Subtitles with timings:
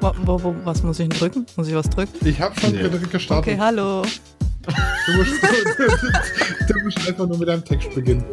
[0.00, 1.46] Wo, wo, wo, was muss ich denn drücken?
[1.56, 2.26] Muss ich was drücken?
[2.26, 2.88] Ich habe schon Nee.
[3.10, 3.30] gestartet.
[3.54, 4.02] Okay, hallo.
[5.06, 5.32] Du, musst,
[6.68, 8.24] du musst einfach nur mit deinem Text beginnen.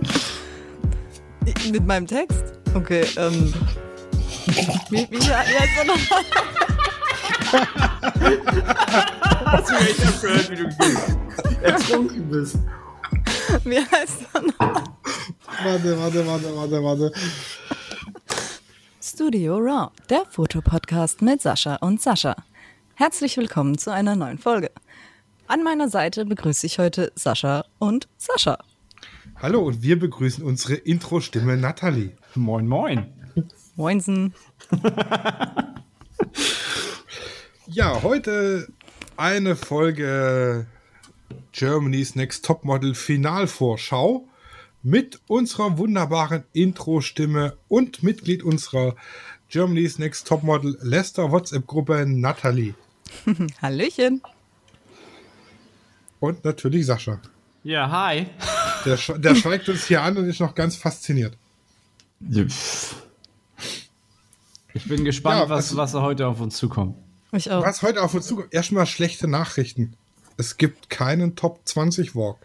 [1.71, 2.43] Mit meinem Text?
[2.73, 3.54] Okay, ähm.
[4.89, 5.43] Wie, wie, ja.
[9.45, 10.70] Hast du echt gehört, wie du
[11.63, 12.57] ertrunken bist?
[13.63, 14.84] Wie heißt er noch?
[15.63, 17.11] Warte, warte, warte, warte, warte.
[19.16, 22.36] Studio Raw, der Fotopodcast mit Sascha und Sascha.
[22.96, 24.71] Herzlich willkommen zu einer neuen Folge.
[25.47, 28.60] An meiner Seite begrüße ich heute Sascha und Sascha.
[29.38, 32.17] Hallo und wir begrüßen unsere Intro-Stimme Nathalie.
[32.36, 33.05] Moin, moin.
[33.78, 34.33] Moinsen.
[37.67, 38.67] Ja, heute
[39.17, 40.67] eine Folge
[41.52, 44.27] Germany's Next Topmodel Finalvorschau
[44.86, 48.95] mit unserer wunderbaren Intro-Stimme und Mitglied unserer
[49.50, 52.75] Germany's Next Topmodel Lester WhatsApp-Gruppe Nathalie.
[53.64, 54.22] Hallöchen.
[56.19, 57.19] Und natürlich Sascha.
[57.64, 58.27] Ja, hi.
[58.86, 61.36] Der, sch der schweigt uns hier an und ist noch ganz fasziniert.
[64.73, 66.95] Ich bin gespannt, Ja, was, also- was heute auf uns zukommt.
[67.31, 67.66] Ich auch.
[67.66, 69.95] Was heute auf uns zukommt, erstmal schlechte Nachrichten.
[70.38, 72.38] Es gibt keinen Top 20 Walk.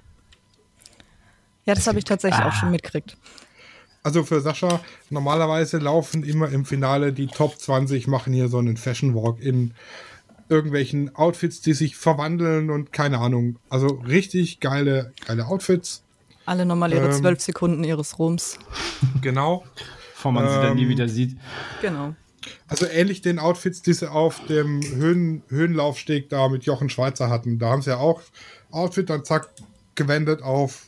[1.65, 3.17] Ja, das habe ich tatsächlich auch schon mitgekriegt.
[4.03, 4.81] Also für Sascha,
[5.11, 9.75] normalerweise laufen immer im Finale die Top 20, machen hier so einen Fashion Walk in
[10.49, 13.59] irgendwelchen Outfits, die sich verwandeln und keine Ahnung.
[13.69, 16.03] Also richtig geile, geile Outfits.
[16.47, 17.13] Alle nochmal ihre Ähm.
[17.13, 18.59] zwölf Sekunden ihres Ruhms.
[19.21, 19.65] Genau.
[20.15, 21.37] Bevor man sie dann nie Ähm, wieder sieht.
[21.83, 22.15] Genau.
[22.69, 27.59] Also ähnlich den Outfits, die sie auf dem Höhen, Höhenlaufsteg da mit Jochen Schweizer hatten.
[27.59, 28.23] Da haben sie ja auch
[28.71, 29.51] Outfit, dann zack,
[29.95, 30.87] gewendet auf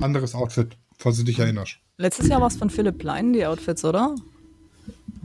[0.00, 1.76] anderes Outfit, falls du dich erinnerst.
[1.98, 4.14] Letztes Jahr war es von Philipp Plein, die Outfits, oder?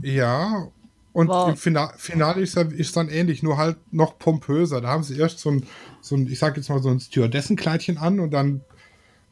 [0.02, 0.68] Ja,
[1.14, 1.50] und Wow.
[1.50, 4.80] im Fina Finale ist, dann- ist dann ähnlich, nur halt noch pompöser.
[4.82, 5.66] Da haben sie erst so ein,
[6.02, 8.62] so ein ich sag jetzt mal so ein Stewardessenkleidchen an und dann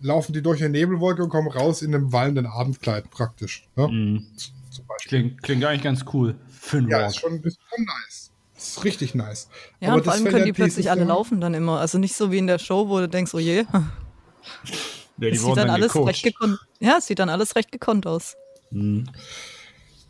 [0.02, 3.68] laufen die durch eine Nebelwolke und kommen raus in einem wallenden Abendkleid praktisch.
[3.76, 4.22] Ne?
[4.70, 5.08] Zum Beispiel.
[5.10, 6.36] Klingt, klingt eigentlich ganz cool.
[6.50, 7.10] Für einen Ja, Walk.
[7.10, 8.32] ist schon, ist schon nice.
[8.58, 9.48] Ist richtig nice.
[9.80, 11.80] Ja, Aber und vor allem können die plötzlich alle laufen dann immer.
[11.80, 13.66] Also nicht so wie in der Show, wo du denkst, oh je,
[15.20, 16.10] Ja, die es sieht wurden dann dann alles gecoacht.
[16.10, 16.60] recht gekonnt.
[16.80, 18.36] Ja, es sieht dann alles recht gekonnt aus.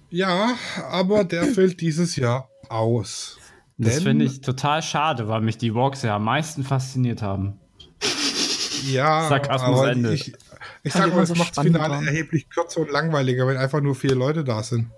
[0.10, 0.56] Ja,
[0.90, 3.38] aber der fällt dieses Jahr aus.
[3.78, 7.60] Das finde ich total schade, weil mich die Walks ja am meisten fasziniert haben.
[8.88, 10.14] Ja, Sarkasmus aber Ende.
[10.14, 10.34] ich,
[10.84, 12.04] ich sag mal, es so macht das Finale war.
[12.04, 14.90] erheblich kürzer und langweiliger, wenn einfach nur vier Leute da sind.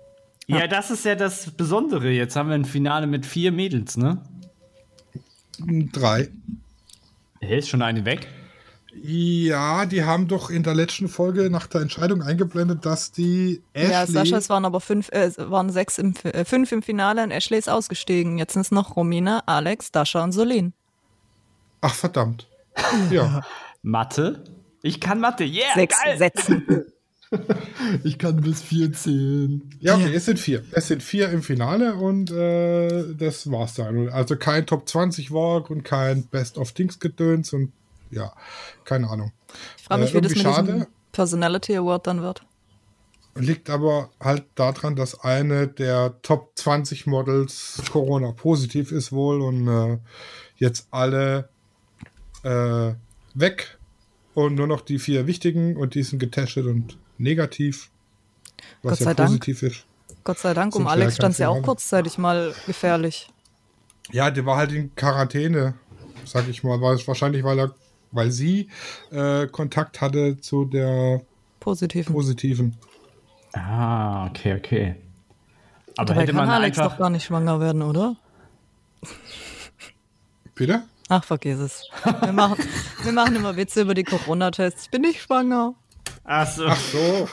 [0.46, 2.10] Ja, das ist ja das Besondere.
[2.10, 4.22] Jetzt haben wir ein Finale mit vier Mädels, ne?
[5.92, 6.28] Drei.
[7.40, 8.28] Hey, ist schon eine weg?
[8.92, 13.92] Ja, die haben doch in der letzten Folge nach der Entscheidung eingeblendet, dass die Ashley.
[13.92, 17.30] Ja, Sascha, es waren aber fünf, äh, waren sechs im, äh, fünf im Finale und
[17.30, 18.38] Ashley ist ausgestiegen.
[18.38, 20.72] Jetzt sind es noch Romina, Alex, Dasha und Solin.
[21.80, 22.48] Ach, verdammt.
[23.10, 23.42] Ja.
[23.82, 24.44] Mathe?
[24.82, 26.18] Ich kann Mathe, yeah, Sechs geil.
[26.18, 26.86] Sätzen.
[28.02, 29.62] Ich kann bis vier zählen.
[29.78, 30.64] ja, okay, es sind vier.
[30.72, 34.08] Es sind vier im Finale und äh, das war's dann.
[34.08, 37.72] Also kein Top 20 Walk und kein Best of Things Gedöns und
[38.10, 38.32] ja,
[38.84, 39.32] keine Ahnung.
[39.76, 40.86] Ich frage mich, Äh, wie das mit irgendwie diesem schade.
[41.12, 42.42] Personality Award dann wird.
[43.36, 49.68] Liegt aber halt daran, dass eine der Top 20 Models Corona positiv ist wohl und
[49.68, 49.98] äh,
[50.56, 51.48] jetzt alle
[52.42, 52.92] äh,
[53.34, 53.78] weg
[54.34, 57.90] und nur noch die vier wichtigen und die sind getestet und negativ.
[58.82, 59.28] Was Gott ja sei Dank.
[59.28, 59.84] positiv ist.
[60.24, 63.30] Gott sei Dank, um Alex stand es ja auch kurzzeitig mal gefährlich.
[64.12, 65.74] Ja, der war halt in Quarantäne,
[66.24, 66.80] sag ich mal.
[66.80, 67.74] War es wahrscheinlich, weil er,
[68.12, 68.68] weil sie
[69.10, 71.22] äh, Kontakt hatte zu der
[71.60, 72.12] Positiven.
[72.12, 72.76] positiven.
[73.52, 74.96] Ah, okay, okay.
[75.96, 76.92] Aber Dabei hätte kann man Alex einfach.
[76.92, 78.16] doch gar nicht schwanger werden, oder?
[80.54, 80.82] Bitte?
[81.08, 81.88] Ach, vergiss es.
[82.22, 82.56] Wir machen,
[83.02, 84.84] wir machen immer Witze über die Corona-Tests.
[84.84, 85.74] Ich bin nicht schwanger.
[86.24, 86.66] Ach so.
[86.66, 87.28] Ach so.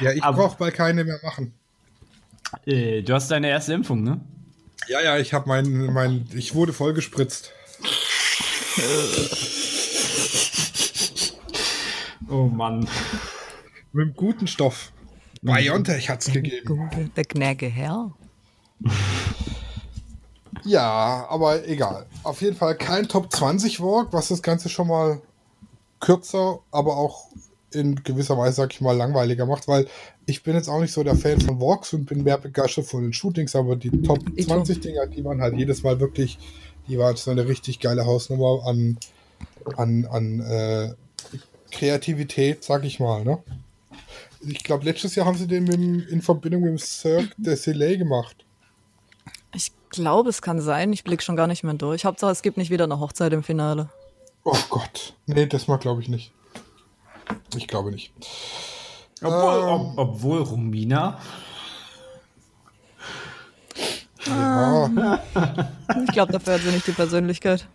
[0.00, 1.52] ja, ich brauche bald keine mehr machen.
[2.64, 4.20] Äh, du hast deine erste Impfung, ne?
[4.86, 7.52] Ja, ja, ich habe mein, mein, ich wurde voll gespritzt.
[12.30, 12.86] Oh Mann.
[13.92, 14.92] Mit einem guten Stoff.
[15.40, 16.90] Biontech hat's gegeben.
[17.16, 18.12] Der gnäge Herr.
[20.64, 22.06] Ja, aber egal.
[22.22, 25.22] Auf jeden Fall kein Top 20 Walk, was das Ganze schon mal
[26.00, 27.28] kürzer, aber auch
[27.72, 29.86] in gewisser Weise, sag ich mal, langweiliger macht, weil
[30.26, 33.02] ich bin jetzt auch nicht so der Fan von Walks und bin mehr begeistert von
[33.02, 36.38] den Shootings, aber die Top Ich 20 Dinger, die waren halt jedes Mal wirklich,
[36.88, 38.98] die waren so eine richtig geile Hausnummer an,
[39.76, 40.94] an, an äh,
[41.70, 43.38] Kreativität, sag ich mal, ne?
[44.40, 47.56] Ich glaube, letztes Jahr haben sie den mit, dem- in Verbindung mit dem Cirque de
[47.56, 48.44] Soleil gemacht.
[49.54, 50.92] Ich glaube, es kann sein.
[50.92, 52.04] Ich blicke schon gar nicht mehr durch.
[52.04, 53.88] Hauptsache, es gibt nicht wieder eine Hochzeit im Finale.
[54.44, 55.14] Oh Gott.
[55.26, 56.32] Nee, das mal glaube ich nicht.
[57.56, 58.12] Ich glaube nicht.
[59.22, 59.68] Obwohl, Ähm.
[59.68, 61.20] ob, obwohl Romina.
[64.26, 65.20] Ja.
[66.04, 67.66] Ich glaube, dafür hat sie nicht die Persönlichkeit.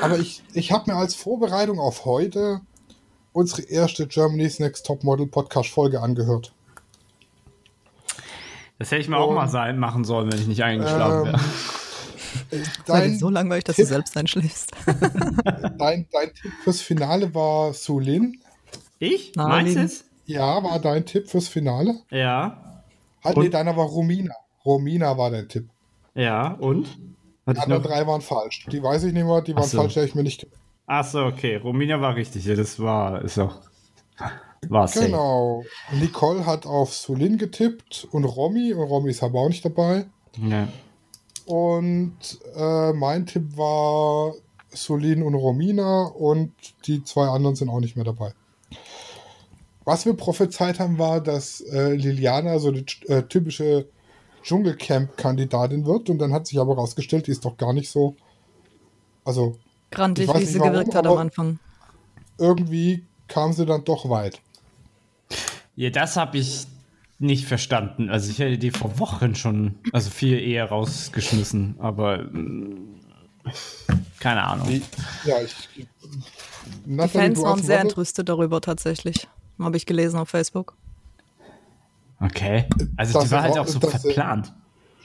[0.00, 2.60] Aber ich, ich habe mir als Vorbereitung auf heute
[3.32, 6.52] unsere erste Germany's Next Topmodel Podcast Folge angehört.
[8.78, 11.32] Das hätte ich mir auch Und- mal sein machen sollen, wenn ich nicht eingeschlafen Ähm,
[11.32, 11.40] wäre.
[12.52, 14.70] Äh, Dein, so langweilig, dass du Tipp- selbst einschläfst.
[14.86, 18.40] dein, dein Tipp fürs Finale war Sulin.
[18.98, 19.32] Ich?
[19.34, 20.04] Na, Meinst du es?
[20.26, 21.96] Ja, war dein Tipp fürs Finale?
[22.10, 22.82] Ja.
[23.24, 23.42] Halt, Und?
[23.44, 24.34] nee, deiner war Romina.
[24.64, 25.68] Romina war dein Tipp.
[26.14, 26.86] Ja, und?
[26.86, 28.66] Die Hatte ich anderen drei waren falsch.
[28.70, 29.78] Die weiß ich nicht mehr, die waren so.
[29.78, 30.46] falsch, die hab ich mir nicht.
[30.86, 31.56] Ach so, okay.
[31.56, 32.44] Romina war richtig.
[32.44, 33.60] Ja, das war, ist auch.
[34.68, 35.06] War safe.
[35.06, 35.64] Genau.
[35.92, 38.74] Nicole hat auf Sulin getippt und Romy.
[38.74, 40.06] Und Romy ist aber auch nicht dabei.
[40.36, 40.68] Ja.
[41.46, 44.34] Und äh, mein Tipp war
[44.68, 46.52] Solin und Romina und
[46.86, 48.32] die zwei anderen sind auch nicht mehr dabei.
[49.84, 53.88] Was wir prophezeit haben, war, dass äh, Liliana so eine äh, typische
[54.42, 58.16] Dschungelcamp-Kandidatin wird und dann hat sich aber rausgestellt, die ist doch gar nicht so.
[59.24, 59.56] Also
[60.28, 61.58] weiß wie sie warum, gewirkt hat am Anfang.
[62.38, 64.40] irgendwie kam sie dann doch weit.
[65.76, 66.66] ja, das habe ich
[67.18, 68.08] nicht verstanden.
[68.08, 73.00] Also ich hätte die vor Wochen schon, also viel eher rausgeschmissen, aber mm,
[74.18, 74.68] keine Ahnung.
[74.68, 74.82] Die,
[75.24, 75.54] ja, ich.
[76.86, 79.28] Die Fans waren sehr entrüstet darüber tatsächlich.
[79.58, 80.76] Habe ich gelesen auf Facebook.
[82.20, 82.66] Okay.
[82.96, 84.52] Also Das die war halt auch so verplant.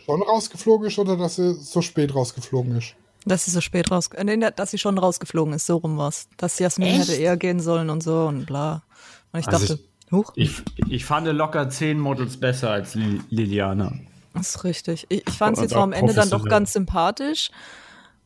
[0.06, 2.96] schon rausgeflogen ist oder dass sie so spät rausgeflogen ist?
[3.26, 6.28] Dass sie so spät raus, äh, nee, dass sie schon rausgeflogen ist, so rum war's.
[6.38, 7.00] Dass Jasmin Echt?
[7.10, 8.84] hätte eher gehen sollen und so und bla.
[9.32, 13.94] Und ich Also dachte, huch, Ich, ich fand locker zehn Models besser als Li- Liliana.
[14.34, 15.06] das ist richtig.
[15.10, 17.50] Ich, ich fand sie zwar auch am Ende dann doch ganz sympathisch,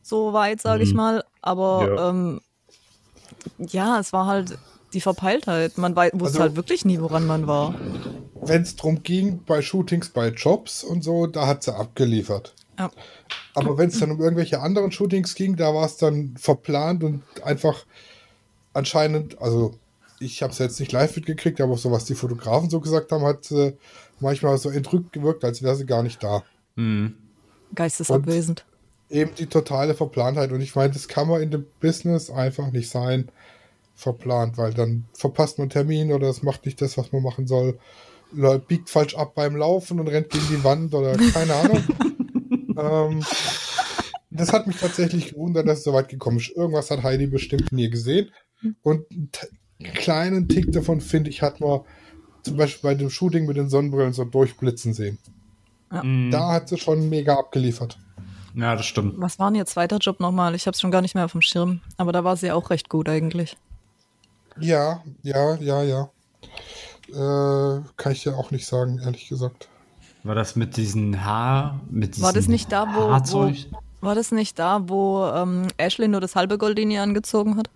[0.02, 0.96] so weit, sage ich Mhm.
[0.96, 2.10] mal, aber Ja.
[2.10, 2.40] ähm,
[3.58, 4.58] ja, es war halt
[4.92, 5.78] die Verpeiltheit.
[5.78, 7.74] Man wusste Also- halt wirklich nie, woran man war.
[8.42, 12.54] Wenn es darum ging, bei Shootings, bei Jobs und so, da hat sie abgeliefert.
[12.78, 12.90] Ja.
[13.54, 17.22] Aber wenn es dann um irgendwelche anderen Shootings ging, da war es dann verplant und
[17.42, 17.84] einfach
[18.72, 19.74] anscheinend, also
[20.20, 23.24] ich habe es jetzt nicht live mitgekriegt, aber so was die Fotografen so gesagt haben,
[23.24, 23.76] hat sie
[24.20, 26.42] manchmal so entrückt gewirkt, als wäre sie gar nicht da.
[26.76, 27.14] Mhm.
[27.74, 28.64] Geistesabwesend.
[29.08, 30.52] Eben die totale Verplantheit.
[30.52, 33.30] Und ich meine, das kann man in dem Business einfach nicht sein,
[34.00, 37.46] verplant, weil dann verpasst man einen Termin oder es macht nicht das, was man machen
[37.46, 37.78] soll.
[38.66, 41.84] Biegt falsch ab beim Laufen und rennt gegen die Wand oder keine Ahnung.
[42.78, 43.24] ähm,
[44.30, 46.50] das hat mich tatsächlich gewundert, dass es so weit gekommen ist.
[46.56, 48.30] Irgendwas hat Heidi bestimmt in ihr gesehen.
[48.82, 49.30] Und einen
[49.94, 51.80] kleinen Tick davon, finde ich, hat man
[52.42, 55.18] zum Beispiel bei dem Shooting mit den Sonnenbrillen so durchblitzen sehen.
[55.90, 56.30] Mhm.
[56.30, 57.98] Da hat sie schon mega abgeliefert.
[58.54, 59.14] Ja, das stimmt.
[59.18, 60.54] Was war denn ihr zweiter Job nochmal?
[60.54, 61.80] Ich habe es schon gar nicht mehr auf dem Schirm.
[61.96, 63.56] Aber da war sie auch recht gut eigentlich.
[64.58, 66.10] Ja, ja, ja, ja.
[67.10, 69.68] Äh, kann ich dir auch nicht sagen, ehrlich gesagt.
[70.22, 73.54] War das mit diesen Haar, mit diesen War das nicht da, wo, wo
[74.02, 77.70] war das nicht da, wo ähm, Ashley nur das halbe Goldini angezogen hat?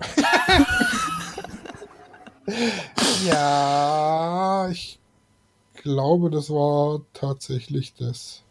[3.24, 4.98] Ja, ich
[5.74, 8.42] glaube, das war tatsächlich das.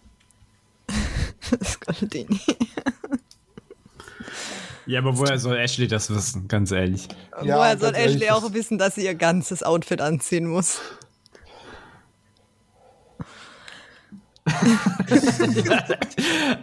[1.59, 2.39] Das Goldini.
[4.85, 7.07] Ja, aber woher soll Ashley das wissen, ganz ehrlich?
[7.43, 10.79] Ja, Woher soll ehrlich, Ashley das- auch wissen, dass sie ihr ganzes Outfit anziehen muss?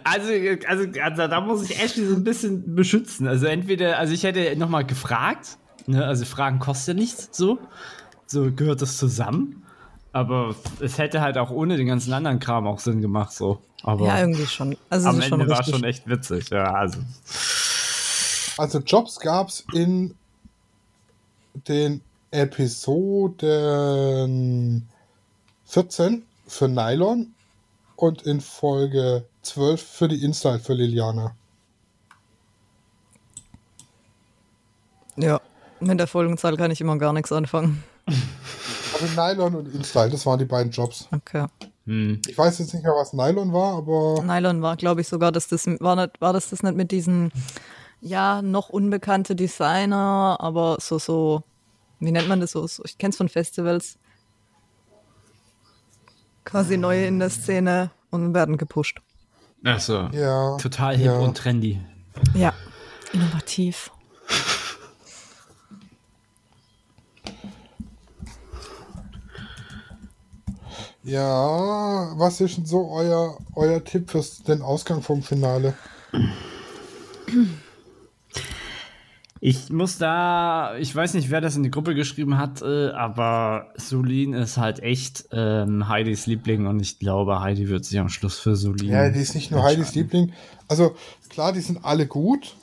[0.03, 0.31] Also,
[0.67, 3.27] also, also da muss ich Ashley so ein bisschen beschützen.
[3.27, 5.57] Also entweder, also ich hätte nochmal gefragt,
[5.87, 6.05] ne?
[6.05, 7.59] also Fragen kostet nichts, so.
[8.25, 9.63] So gehört das zusammen.
[10.11, 13.61] Aber es hätte halt auch ohne den ganzen anderen Kram auch Sinn gemacht, so.
[13.83, 14.75] Aber Ja, irgendwie schon.
[14.89, 16.99] Also am das ist schon Ende war schon echt witzig, ja, also.
[18.59, 20.15] Also Jobs gab es in
[21.69, 23.39] den Episoden
[25.63, 27.33] 14 für Nylon
[27.95, 31.33] und in Folge 12 für die Install für Liliana.
[35.15, 35.39] Ja,
[35.79, 37.81] mit der Folgenzahl kann ich immer gar nichts anfangen.
[38.91, 41.07] Also Nylon und Install, das waren die beiden Jobs.
[41.13, 41.45] Okay.
[41.85, 42.21] Hm.
[42.27, 45.47] Ich weiß jetzt nicht mehr, was Nylon war, aber Nylon war, glaube ich, sogar, dass
[45.47, 47.31] das war, nicht, war das das nicht mit diesen,
[48.01, 51.43] ja, noch unbekannte Designer, aber so, so,
[51.99, 52.65] wie nennt man das so?
[52.67, 53.97] so ich kenne es von Festivals.
[56.45, 59.01] Quasi neue in der Szene und werden gepusht.
[59.63, 60.09] Achso.
[60.13, 60.57] ja.
[60.57, 61.19] Total hip ja.
[61.19, 61.79] und trendy.
[62.33, 62.53] Ja,
[63.11, 63.91] innovativ.
[71.03, 75.73] Ja, was ist denn so euer, euer Tipp für den Ausgang vom Finale?
[79.41, 83.71] Ich muss da, ich weiß nicht, wer das in die Gruppe geschrieben hat, äh, aber
[83.75, 88.37] Solin ist halt echt ähm, Heidis Liebling und ich glaube, Heidi wird sich am Schluss
[88.37, 88.89] für Solin.
[88.89, 90.33] Ja, die ist nicht nur Heidis Liebling.
[90.67, 90.95] Also
[91.29, 92.55] klar, die sind alle gut,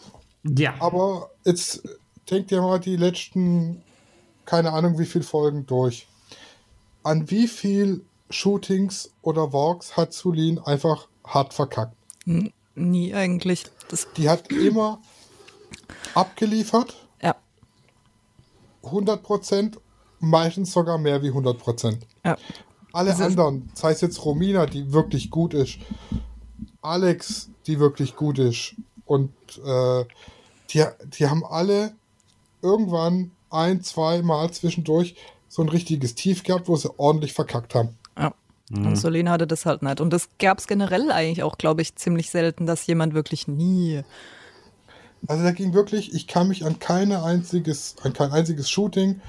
[0.44, 1.82] Ja, aber jetzt
[2.30, 3.82] denkt ihr mal die letzten,
[4.44, 6.06] keine Ahnung wie viele Folgen durch.
[7.02, 11.96] An wie viel Shootings oder Walks hat Sulin einfach hart verkackt?
[12.26, 13.64] N nie eigentlich.
[13.88, 15.00] Das, Die hat immer
[16.16, 17.34] abgeliefert, ja,
[18.84, 19.76] 100%,
[20.20, 21.98] meistens sogar mehr wie 100%.
[22.24, 22.36] ja.
[22.92, 25.78] Alle Das ist- anderen, sei es jetzt Romina, die wirklich gut ist,
[26.80, 29.30] Alex, die wirklich gut ist, und
[29.64, 30.04] äh,
[30.70, 30.82] die,
[31.18, 31.92] die haben alle
[32.62, 35.14] irgendwann ein, zwei Mal zwischendurch
[35.48, 37.90] so ein richtiges Tief gehabt, wo sie ordentlich verkackt haben.
[38.18, 38.32] ja.
[38.70, 40.00] Und Solene hatte das halt nicht.
[40.00, 44.02] Und das gab es generell eigentlich auch, glaube ich, ziemlich selten, dass jemand wirklich nie.
[45.26, 49.20] Also da ging wirklich, ich kann mich an keine einziges, an kein einziges Shooting,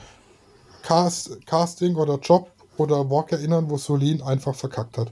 [0.83, 5.11] Cast, Casting oder Job oder Walk erinnern, wo Solin einfach verkackt hat.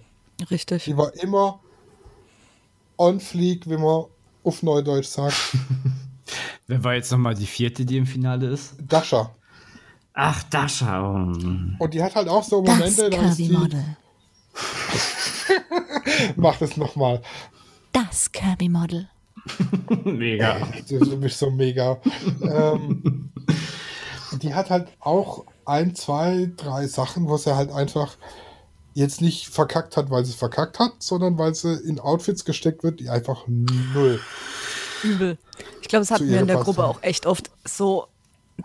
[0.52, 0.86] Richtig.
[0.86, 1.60] Die war immer
[2.98, 4.06] on fleek, wie man
[4.44, 5.36] auf Neudeutsch sagt.
[6.68, 8.76] wer war jetzt nochmal die vierte, die im Finale ist?
[8.80, 9.32] Dasha.
[10.14, 11.02] Ach, Dasha.
[11.02, 11.84] Oh.
[11.84, 13.98] Und die hat halt auch so Das Momente, da ist die, Kirby-Model.
[16.38, 17.22] mach das nochmal.
[17.92, 19.10] Das Kirby-Model.
[20.04, 20.58] Mega.
[20.90, 22.00] Du, du bist so mega.
[22.42, 23.32] ähm,
[24.42, 28.18] die hat halt auch ein, zwei, drei Sachen, wo sie halt einfach
[28.94, 32.84] jetzt nicht verkackt hat, weil sie es verkackt hat, sondern weil sie in Outfits gesteckt
[32.84, 34.20] wird, die einfach null.
[35.04, 35.38] Übel.
[35.82, 36.92] Ich glaube, das hatten wir in der Gruppe haben.
[36.92, 38.08] auch echt oft so.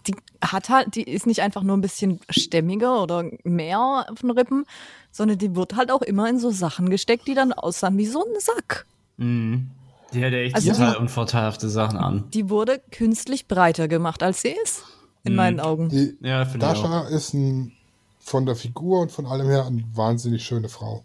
[0.07, 4.31] Die hat halt, die ist nicht einfach nur ein bisschen stämmiger oder mehr auf den
[4.31, 4.65] Rippen,
[5.11, 8.25] sondern die wird halt auch immer in so Sachen gesteckt, die dann aussahen wie so
[8.25, 8.87] ein Sack.
[9.17, 9.71] Mhm.
[10.13, 12.25] Die hatte echt Also- total unvorteilhafte Sachen an.
[12.33, 14.83] Die wurde künstlich breiter gemacht, als sie ist.
[15.23, 15.37] In Mhm.
[15.37, 15.89] meinen Augen.
[15.91, 16.83] Die Ja, finde ich auch.
[16.83, 17.73] Dasha ist ein,
[18.19, 21.05] von der Figur und von allem her eine wahnsinnig schöne Frau.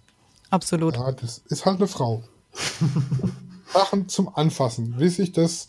[0.50, 0.96] Absolut.
[0.96, 2.24] Ja, das ist halt eine Frau.
[3.74, 5.68] Sachen zum Anfassen, wie sich das,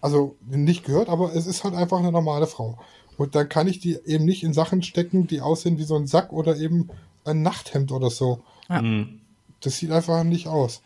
[0.00, 2.78] also nicht gehört, aber es ist halt einfach eine normale Frau.
[3.16, 6.06] Und dann kann ich die eben nicht in Sachen stecken, die aussehen wie so ein
[6.06, 6.88] Sack oder eben
[7.24, 8.42] ein Nachthemd oder so.
[8.68, 9.20] Mhm.
[9.60, 10.82] Das sieht einfach nicht aus.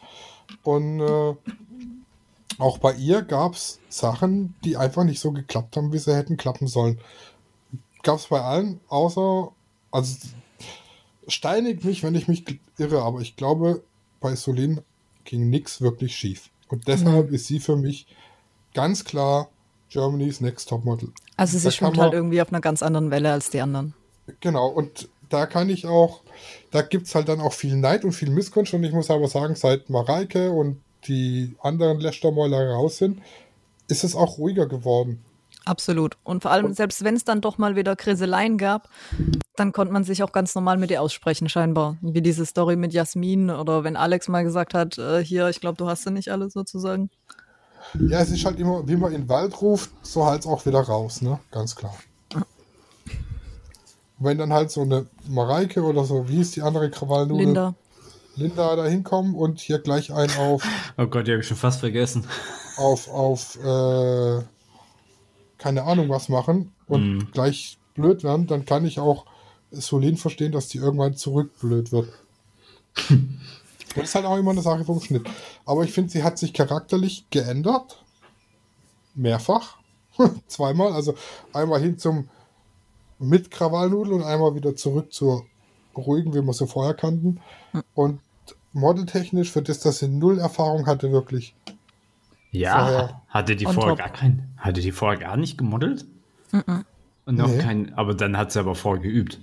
[0.63, 1.35] Und äh,
[2.59, 6.37] auch bei ihr gab es Sachen, die einfach nicht so geklappt haben, wie sie hätten
[6.37, 6.99] klappen sollen.
[8.03, 9.53] Gab es bei allen, außer,
[9.91, 10.29] also
[11.29, 12.45] steinigt mich, wenn ich mich
[12.79, 13.83] irre, aber ich glaube,
[14.21, 14.81] bei Solin
[15.25, 16.51] ging nichts wirklich schief.
[16.69, 18.07] Und deshalb ist sie für mich
[18.75, 19.49] ganz klar
[19.89, 21.13] Germany's Next Topmodel.
[21.37, 23.95] Also sie schwimmt halt irgendwie auf einer ganz anderen Welle als die anderen.
[24.41, 26.23] Genau, und da kann ich auch,
[26.71, 28.75] da gibt es halt dann auch viel Neid und viel Missgunst.
[28.75, 33.21] Und ich muss aber sagen, seit Mareike und die anderen Lästermäuler raus sind,
[33.89, 35.25] ist es auch ruhiger geworden.
[35.65, 36.17] Absolut.
[36.23, 38.89] Und vor allem, selbst wenn es dann doch mal wieder Kriseleien gab,
[39.57, 41.97] dann konnte man sich auch ganz normal mit ihr aussprechen, scheinbar.
[42.03, 45.77] Wie diese Story mit Jasmin oder wenn Alex mal gesagt hat, äh, hier, ich glaube,
[45.77, 47.11] du hast sie nicht alle sozusagen.
[48.09, 50.65] Ja, es ist halt immer, wie man in den Wald ruft, so halt es auch
[50.67, 51.41] wieder raus, ne?
[51.51, 51.97] Ganz klar.
[54.19, 57.45] Wenn dann halt so eine Mareike oder so, wie ist die andere Krawallnudel?
[57.47, 57.75] Linda.
[58.37, 60.63] Linda da hinkommen und hier gleich einen auf,
[60.99, 62.27] Oh Gott, die habe ich schon fast vergessen.
[62.77, 64.43] auf, auf, äh,
[65.59, 67.29] keine Ahnung was machen und Mhm.
[67.33, 69.25] gleich blöd werden, dann kann ich auch
[69.71, 72.09] Solin verstehen, dass die irgendwann zurückblöd wird.
[73.11, 73.41] und
[73.97, 75.27] das ist halt auch immer eine Sache vom Schnitt.
[75.65, 78.03] Aber ich finde, sie hat sich charakterlich geändert.
[79.15, 79.77] Mehrfach.
[80.47, 80.93] Zweimal.
[80.93, 81.15] Also
[81.53, 82.29] einmal hin zum
[83.19, 85.45] mit Krawallnudel und einmal wieder zurück zur
[85.97, 87.41] ruhigen, wie wir sie vorher kannten.
[87.95, 88.21] Und
[88.73, 91.55] modeltechnisch, für das, dass sie null Erfahrung hatte, wirklich.
[92.51, 93.23] Ja, Vorher.
[93.29, 93.99] hatte die vorher top.
[93.99, 96.07] gar kein, hatte die vorher gar nicht gemodelt?
[96.53, 97.59] Und noch Nee.
[97.59, 99.41] kein, aber dann hat sie aber vorher geübt.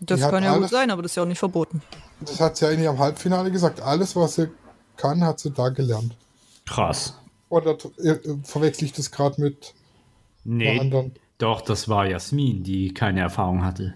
[0.00, 1.80] Das Die kann ja gut alles- sein, aber das ist ja auch nicht verboten.
[2.20, 3.80] Das hat sie ja in ihrem Halbfinale gesagt.
[3.80, 4.48] Alles, was sie
[4.96, 6.16] kann, hat sie da gelernt.
[6.66, 7.18] Krass.
[7.48, 9.74] Oder äh, verwechsel ich das gerade mit
[10.44, 11.12] Nee, anderen?
[11.42, 13.94] Doch, das war Jasmin, die keine Erfahrung hatte.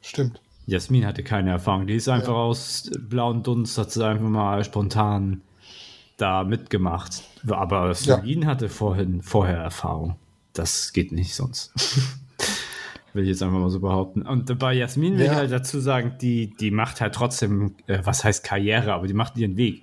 [0.00, 0.40] Stimmt.
[0.66, 1.86] Jasmin hatte keine Erfahrung.
[1.86, 5.42] Die ist einfach aus blauen Dunst, hat sie einfach mal spontan
[6.16, 7.22] da mitgemacht.
[7.48, 10.16] Aber Celine hatte vorhin, vorher Erfahrung.
[10.52, 11.72] Das geht nicht sonst.
[13.12, 14.22] will ich jetzt einfach mal so behaupten.
[14.22, 15.32] Und bei Jasmin will Ja.
[15.32, 19.14] ich halt dazu sagen, die, die macht halt trotzdem, äh, was heißt Karriere, aber die
[19.14, 19.82] macht ihren Weg.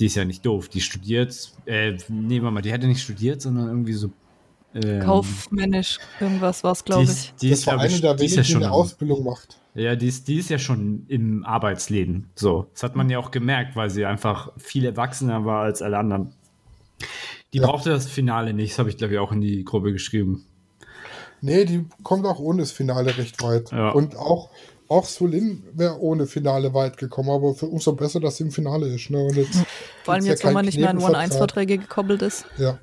[0.00, 0.68] Die ist ja nicht doof.
[0.68, 4.10] Die studiert, äh, nehmen wir mal, die hätte nicht studiert, sondern irgendwie so.
[4.74, 7.32] Ähm, Kaufmännisch, irgendwas war es, glaube ich.
[7.40, 9.58] die das ist, war glaub eine ich, der wenigen, ja die schon eine Ausbildung macht.
[9.74, 12.30] Ja, die ist, die ist ja schon im Arbeitsleben.
[12.36, 12.66] So.
[12.72, 16.32] Das hat man ja auch gemerkt, weil sie einfach viel erwachsener war als alle anderen.
[17.52, 17.66] Die Ja.
[17.66, 20.44] brauchte das Finale nicht, das habe ich, glaube ich, auch in die Gruppe geschrieben.
[21.40, 23.70] Nee, die kommt auch ohne das Finale recht weit.
[23.70, 23.90] Ja.
[23.90, 24.48] Und auch,
[24.88, 28.86] auch Solin wäre ohne Finale weit gekommen, aber für umso besser, dass sie im Finale
[28.86, 29.10] ist.
[29.10, 29.22] Ne?
[29.22, 29.58] Und jetzt,
[30.04, 31.30] Vor allem jetzt, ja wo man nicht mehr an Knebelvertrag.
[31.30, 32.46] One-1-Verträge gekoppelt ist.
[32.58, 32.78] Ja.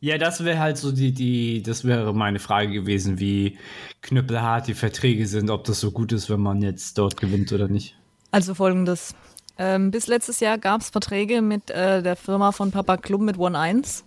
[0.00, 3.58] Ja, das wäre halt so die, die, das wäre meine Frage gewesen, wie
[4.02, 7.68] knüppelhart die Verträge sind, ob das so gut ist, wenn man jetzt dort gewinnt oder
[7.68, 7.96] nicht.
[8.30, 9.14] Also folgendes.
[9.58, 13.38] Ähm, bis letztes Jahr gab es Verträge mit äh, der Firma von Papa Klum mit
[13.38, 14.04] One 1.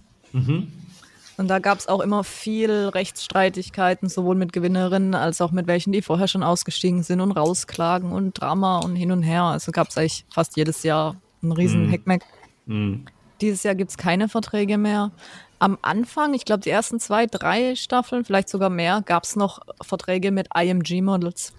[1.38, 5.91] Und da gab es auch immer viel Rechtsstreitigkeiten, sowohl mit Gewinnerinnen als auch mit welchen,
[5.91, 9.43] die vorher schon ausgestiegen sind und rausklagen und Drama und hin und her.
[9.43, 11.89] Also gab es eigentlich fast jedes Jahr einen riesen Mhm.
[11.89, 12.22] Heckmeck.
[12.67, 13.05] Mhm.
[13.41, 15.12] Dieses Jahr gibt es keine Verträge mehr.
[15.60, 19.60] Am Anfang, ich glaube die ersten zwei, drei Staffeln, vielleicht sogar mehr, gab es noch
[19.82, 21.54] Verträge mit IMG-Models.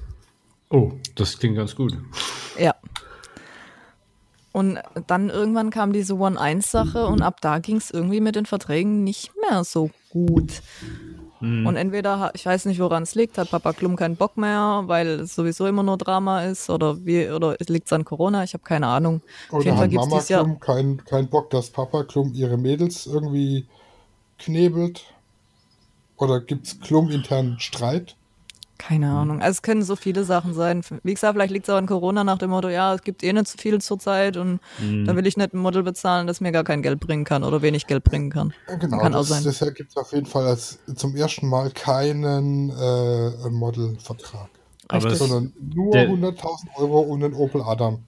[0.70, 1.96] Oh, das klingt ganz gut.
[2.58, 2.74] Ja.
[4.52, 9.04] Und dann irgendwann kam diese One-1-Sache und ab da ging es irgendwie mit den Verträgen
[9.04, 10.62] nicht mehr so gut.
[11.42, 15.20] Und entweder, ich weiß nicht, woran es liegt, hat Papa Klum keinen Bock mehr, weil
[15.20, 18.62] es sowieso immer nur Drama ist oder wie, oder liegt es an Corona, ich habe
[18.62, 19.22] keine Ahnung.
[19.48, 20.44] Auf Oder jeden Fall hat gibt es Mama Jahr.
[20.44, 23.66] Klum keinen kein Bock, dass Papa Klum ihre Mädels irgendwie
[24.40, 25.04] knebelt?
[26.16, 28.16] Oder gibt es Klum internen Streit?
[28.76, 29.42] Keine Ahnung.
[29.42, 30.82] Also es können so viele Sachen sein.
[31.02, 33.30] Wie gesagt, vielleicht liegt es auch an Corona nach dem Motto, ja, es gibt eh
[33.32, 34.58] nicht so viel zurzeit und
[35.04, 37.60] da will ich nicht ein Model bezahlen, das mir gar kein Geld bringen kann oder
[37.60, 38.54] wenig Geld bringen kann.
[38.80, 39.42] Genau, Kann auch das, sein.
[39.44, 44.48] deshalb gibt es auf jeden Fall als, zum ersten Mal keinen äh, Modelvertrag,
[44.88, 48.02] Aber sondern nur Der- 100.000 Euro und einen Opel Adam.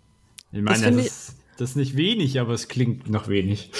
[0.52, 3.70] ich meine, Das das, ist, das ist nicht wenig, aber es klingt noch wenig.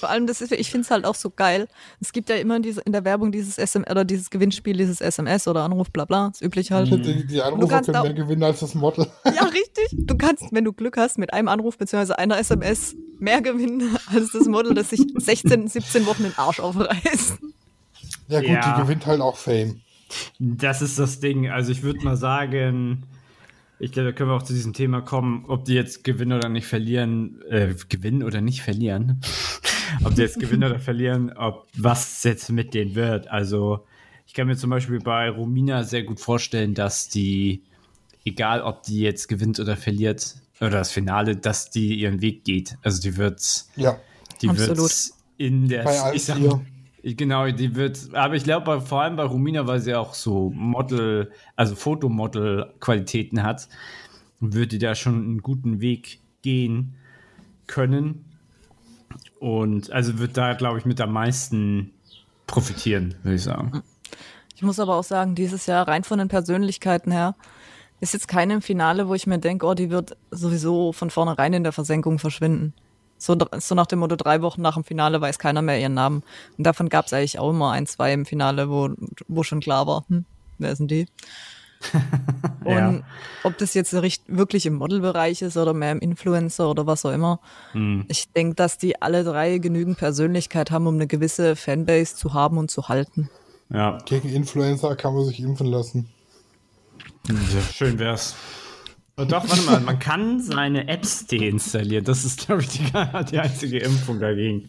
[0.00, 1.68] Vor allem, das ist, ich finde es halt auch so geil.
[2.00, 5.48] Es gibt ja immer diese, in der Werbung dieses SMS oder dieses Gewinnspiel, dieses SMS
[5.48, 6.90] oder Anruf, bla bla, das übliche halt.
[6.90, 9.06] Die, die Anrufer kannst können mehr gewinnen als das Model.
[9.24, 9.88] Ja, richtig.
[9.92, 12.12] Du kannst, wenn du Glück hast, mit einem Anruf bzw.
[12.14, 17.38] einer SMS mehr gewinnen als das Model, das sich 16, 17 Wochen den Arsch aufreißt.
[18.28, 18.74] Ja gut, Ja.
[18.76, 19.80] die gewinnt halt auch Fame.
[20.38, 21.50] Das ist das Ding.
[21.50, 23.04] Also ich würde mal sagen,
[23.78, 26.48] ich glaube, da können wir auch zu diesem Thema kommen, ob die jetzt gewinnen oder
[26.48, 29.20] nicht verlieren, äh, gewinnen oder nicht verlieren.
[30.04, 33.28] Ob die jetzt gewinnen oder verlieren, ob was jetzt mit denen wird.
[33.28, 33.84] Also
[34.26, 37.62] ich kann mir zum Beispiel bei Romina sehr gut vorstellen, dass die,
[38.24, 42.76] egal ob die jetzt gewinnt oder verliert, oder das Finale, dass die ihren Weg geht.
[42.82, 43.98] Also die wird Ja,
[44.40, 44.78] die Absolut.
[44.78, 45.84] wird in der.
[45.84, 46.60] Bei ich sag, vier.
[47.02, 48.14] Genau, die wird.
[48.14, 53.68] Aber ich glaube, vor allem bei Romina, weil sie auch so Model, also Fotomodel-Qualitäten hat,
[54.40, 56.94] wird die da schon einen guten Weg gehen
[57.66, 58.24] können.
[59.38, 61.92] Und also wird da, glaube ich, mit am meisten
[62.46, 63.82] profitieren, würde ich sagen.
[64.54, 67.34] Ich muss aber auch sagen, dieses Jahr rein von den Persönlichkeiten her
[68.00, 71.52] ist jetzt keine im Finale, wo ich mir denke, oh, die wird sowieso von vornherein
[71.52, 72.74] in der Versenkung verschwinden.
[73.18, 76.22] So, so nach dem Motto, drei Wochen nach dem Finale weiß keiner mehr ihren Namen.
[76.58, 78.90] Und davon gab es eigentlich auch immer ein, zwei im Finale, wo,
[79.28, 80.26] wo schon klar war, hm,
[80.58, 81.06] wer sind die?
[82.64, 83.00] Und Ja.
[83.44, 87.40] ob das jetzt wirklich im Modelbereich ist oder mehr im Influencer oder was auch immer.
[88.08, 92.58] Ich denke, dass die alle drei genügend Persönlichkeit haben, um eine gewisse Fanbase zu haben
[92.58, 93.30] und zu halten.
[93.70, 96.08] Ja, gegen Influencer kann man sich impfen lassen.
[97.26, 98.34] sehr schön wär's.
[99.18, 102.04] Und doch, warte mal, man kann seine Apps deinstallieren.
[102.04, 102.82] Das ist, glaube ich, die,
[103.30, 104.68] die einzige Impfung dagegen.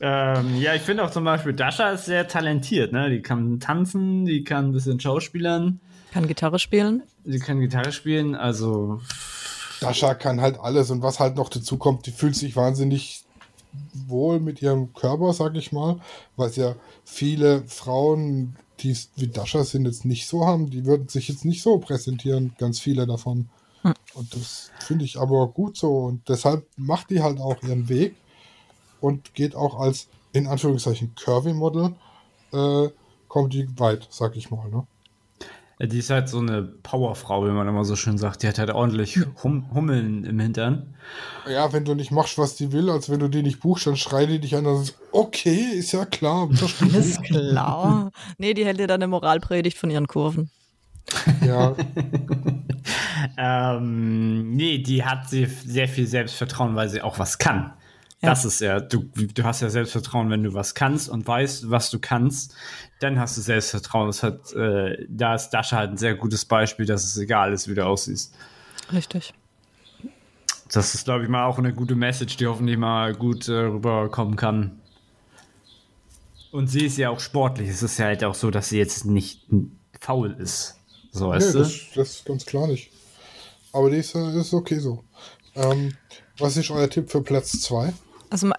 [0.00, 2.92] Ähm, ja, ich finde auch zum Beispiel, Dasha ist sehr talentiert.
[2.92, 3.10] Ne?
[3.10, 5.80] Die kann tanzen, die kann ein bisschen schauspielern,
[6.12, 7.02] Kann Gitarre spielen.
[7.24, 8.34] sie kann Gitarre spielen.
[8.34, 9.00] Also,
[9.80, 13.24] Dasha kann halt alles und was halt noch dazu kommt, die fühlt sich wahnsinnig
[14.06, 15.98] wohl mit ihrem Körper, sag ich mal,
[16.36, 21.08] was ja viele Frauen, die es wie Dasha sind, jetzt nicht so haben, die würden
[21.08, 23.48] sich jetzt nicht so präsentieren, ganz viele davon.
[24.14, 28.14] Und das finde ich aber gut so und deshalb macht die halt auch ihren Weg
[29.04, 31.94] und geht auch als in Anführungszeichen Curvy-Model,
[32.52, 32.88] äh,
[33.28, 34.68] kommt die weit, sag ich mal.
[34.70, 34.86] Ne?
[35.78, 38.42] äh, die ist halt so eine Powerfrau, wie man immer so schön sagt.
[38.42, 40.94] Die hat halt ordentlich hum Hummeln im Hintern.
[41.46, 43.96] Ja, wenn du nicht machst, was die will, als wenn du die nicht buchst, dann
[43.96, 46.48] schreit die dich an und sagt, okay, ist ja klar.
[46.98, 48.10] Ist klar.
[48.38, 50.50] nee, die hält dir dann eine Moralpredigt von ihren Kurven.
[51.46, 51.76] ja,
[53.36, 57.72] Ähm, nee, die hat sie sehr viel Selbstvertrauen, weil sie auch was kann.
[58.22, 58.30] Ja.
[58.30, 61.90] Das ist ja, du, du hast ja Selbstvertrauen, wenn du was kannst und weißt, was
[61.90, 62.54] du kannst,
[63.00, 64.06] dann hast du Selbstvertrauen.
[64.06, 67.68] Das hat, äh, da ist Dasha halt ein sehr gutes Beispiel, dass es egal ist,
[67.68, 68.34] wie du aussiehst.
[68.92, 69.34] Richtig.
[70.72, 74.36] Das ist, glaube ich, mal auch eine gute Message, die hoffentlich mal gut äh, rüberkommen
[74.36, 74.80] kann.
[76.50, 77.68] Und sie ist ja auch sportlich.
[77.68, 79.46] Es ist ja halt auch so, dass sie jetzt nicht
[80.00, 80.78] faul ist.
[81.10, 81.58] So, Nee, weißt du?
[81.58, 82.90] das, das ist ganz klar nicht.
[83.72, 85.04] Aber die ist, ist okay so.
[85.56, 85.94] Ähm,
[86.38, 87.92] was ist euer Tipp für Platz 2?
[88.30, 88.56] Also mal,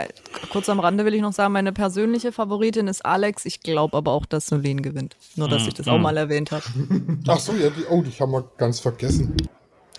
[0.51, 3.45] kurz am Rande will ich noch sagen, meine persönliche Favoritin ist Alex.
[3.45, 5.17] Ich glaube aber auch, dass Solin gewinnt.
[5.35, 6.63] Nur, dass ich das auch mal erwähnt habe.
[7.27, 9.35] Ach so, ja, die, oh, die haben wir ganz vergessen.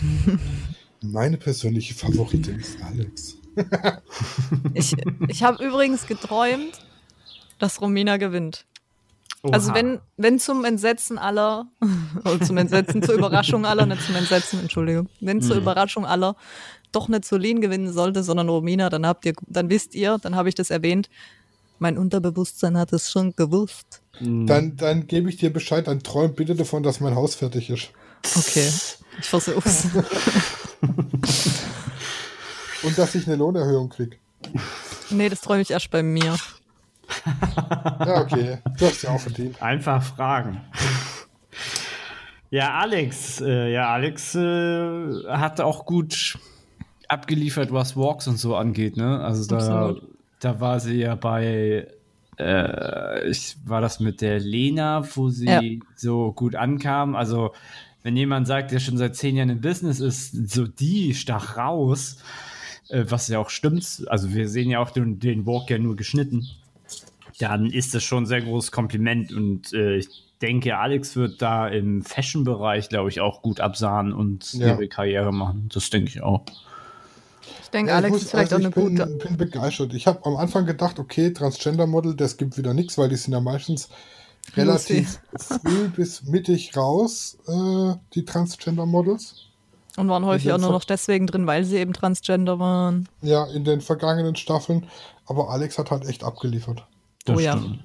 [1.03, 3.37] Meine persönliche Favoritin ist Alex.
[4.75, 4.95] Ich,
[5.29, 6.79] ich habe übrigens geträumt,
[7.59, 8.67] dass Romina gewinnt.
[9.53, 9.77] Also Oha.
[9.77, 11.67] wenn, wenn zum Entsetzen aller,
[12.45, 16.37] zum Entsetzen, zur Überraschung aller, nicht zum Entsetzen, Entschuldigung, wenn zur Überraschung aller
[16.97, 20.49] doch nicht Solin gewinnen sollte, sondern Romina, dann habt ihr, dann wisst ihr, dann habe
[20.49, 21.11] ich das erwähnt,
[21.79, 24.01] mein Unterbewusstsein hat es schon gewusst.
[24.19, 27.91] Dann, dann gebe ich dir Bescheid, dann träum bitte davon, dass mein Haus fertig ist.
[28.35, 28.73] Okay,
[29.19, 29.85] ich versuch's.
[32.83, 34.19] Und dass ich eine Lohnerhöhung krieg.
[35.11, 36.37] nee, das träume ich erst bei mir.
[37.27, 38.59] Ja, okay.
[38.79, 39.61] Du hast ja auch verdient.
[39.63, 40.63] Einfach fragen.
[42.51, 46.39] Ja, Alex, äh, ja, Alex äh, hat auch gut
[47.09, 49.21] abgeliefert, was Walks und so angeht, ne?
[49.21, 50.03] Also da, Absolut.
[50.41, 51.87] da war sie ja bei,
[52.39, 55.61] äh, ich, war das mit der Lena, wo sie Ja.
[55.97, 57.15] so gut ankam.
[57.17, 57.53] Also
[58.03, 62.19] wenn jemand sagt, der schon seit zehn Jahren im Business ist, so die stach raus,
[62.89, 64.05] äh, was ja auch stimmt.
[64.09, 66.47] Also wir sehen ja auch den, den Walk ja nur geschnitten
[67.39, 70.09] dann ist das schon ein sehr großes Kompliment und äh, ich
[70.41, 74.69] denke, Alex wird da im Fashion-Bereich, glaube ich, auch gut absahen und Ja.
[74.69, 75.69] ihre Karriere machen.
[75.73, 76.43] Das denke ich auch.
[77.63, 79.29] Ich denke, Ja, ich Alex muss- ist vielleicht also auch eine ich bin, gute.
[79.29, 79.95] bin begeistert.
[79.95, 83.41] Ich habe am Anfang gedacht, okay, Transgender-Model, das gibt wieder nichts, weil die sind ja
[83.41, 83.89] meistens
[84.57, 89.43] relativ früh bis mittig raus, äh, die Transgender-Models.
[89.97, 93.09] Und waren häufig in auch nur noch deswegen drin, weil sie eben Transgender waren.
[93.23, 94.87] Ja, in den vergangenen Staffeln.
[95.25, 96.85] Aber Alex hat halt echt abgeliefert.
[97.25, 97.57] Das Oh ja.
[97.57, 97.81] stimmt.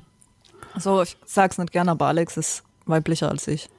[0.77, 3.69] So, ich sag's nicht gerne, aber Alex ist weiblicher als ich.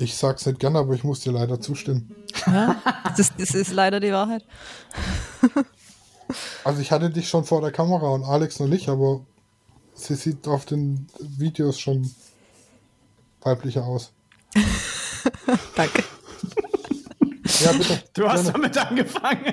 [0.00, 2.14] Ich sag's nicht gerne, aber ich muss dir leider zustimmen.
[2.46, 4.44] Ja, das ist, das ist leider die Wahrheit.
[6.62, 9.20] Also ich hatte dich schon vor der Kamera und Alex noch nicht, aber
[9.94, 12.08] sie sieht auf den Videos schon
[13.40, 14.12] weiblicher aus.
[15.74, 16.04] Danke.
[17.58, 18.04] Ja, bitte.
[18.14, 18.52] Du hast Gerne.
[18.52, 19.44] damit angefangen.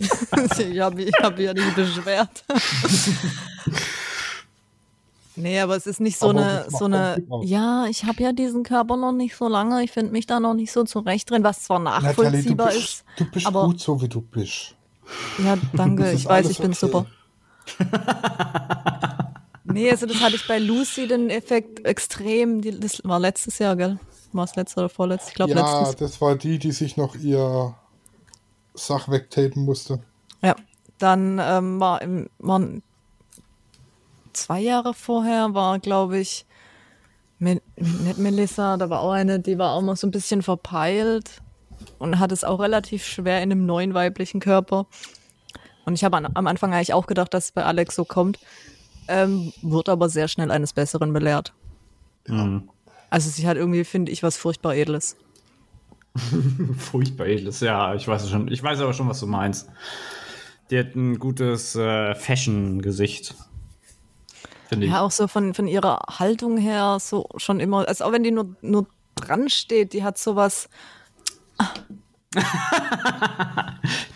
[0.00, 2.44] ich habe ich hab ja nicht beschwert.
[5.36, 8.62] Nee, aber es ist nicht so Aber eine, so eine, ja, ich habe ja diesen
[8.64, 11.62] Körper noch nicht so lange, ich finde mich da noch nicht so zurecht drin, was
[11.62, 13.04] zwar Natalie, du nachvollziehbar bist, ist.
[13.18, 14.74] du bist aber- gut so, wie du bist.
[15.44, 16.78] Ja, danke, ich weiß, ich bin okay.
[16.80, 17.06] super.
[19.64, 23.76] nee, also das hatte ich bei Lucy den Effekt extrem, die, das war letztes Jahr,
[23.76, 23.98] gell?
[24.32, 25.28] War es letztes oder vorletztes?
[25.30, 25.96] Ich glaube Ja, letztes.
[25.96, 27.74] das war die, die sich noch ihr
[28.74, 30.00] Sach wegtapen musste.
[30.42, 30.54] Ja,
[30.98, 32.82] dann ähm, war im, waren
[34.36, 36.46] zwei Jahre vorher, war, glaube ich,
[37.38, 41.42] Mel nicht Melissa, da war auch eine, die war auch mal so ein bisschen verpeilt
[41.98, 44.86] und hat es auch relativ schwer in einem neuen weiblichen Körper.
[45.84, 48.38] Und ich habe an, am Anfang eigentlich auch gedacht, dass es bei Alex so kommt,
[49.08, 51.52] ähm, wurde aber sehr schnell eines Besseren belehrt.
[53.10, 55.16] Also sie hat irgendwie, finde ich, was furchtbar Edles.
[56.78, 58.48] Furchtbar edles, ja, ich weiß es schon.
[58.48, 59.68] Ich weiß aber schon, was du meinst.
[60.70, 63.34] Die hat ein gutes äh, Fashion-Gesicht.
[64.68, 64.92] Finde ich.
[64.92, 68.30] Ja, auch so von, von ihrer Haltung her, so schon immer, also auch wenn die
[68.30, 70.68] nur, nur dran steht, die hat sowas,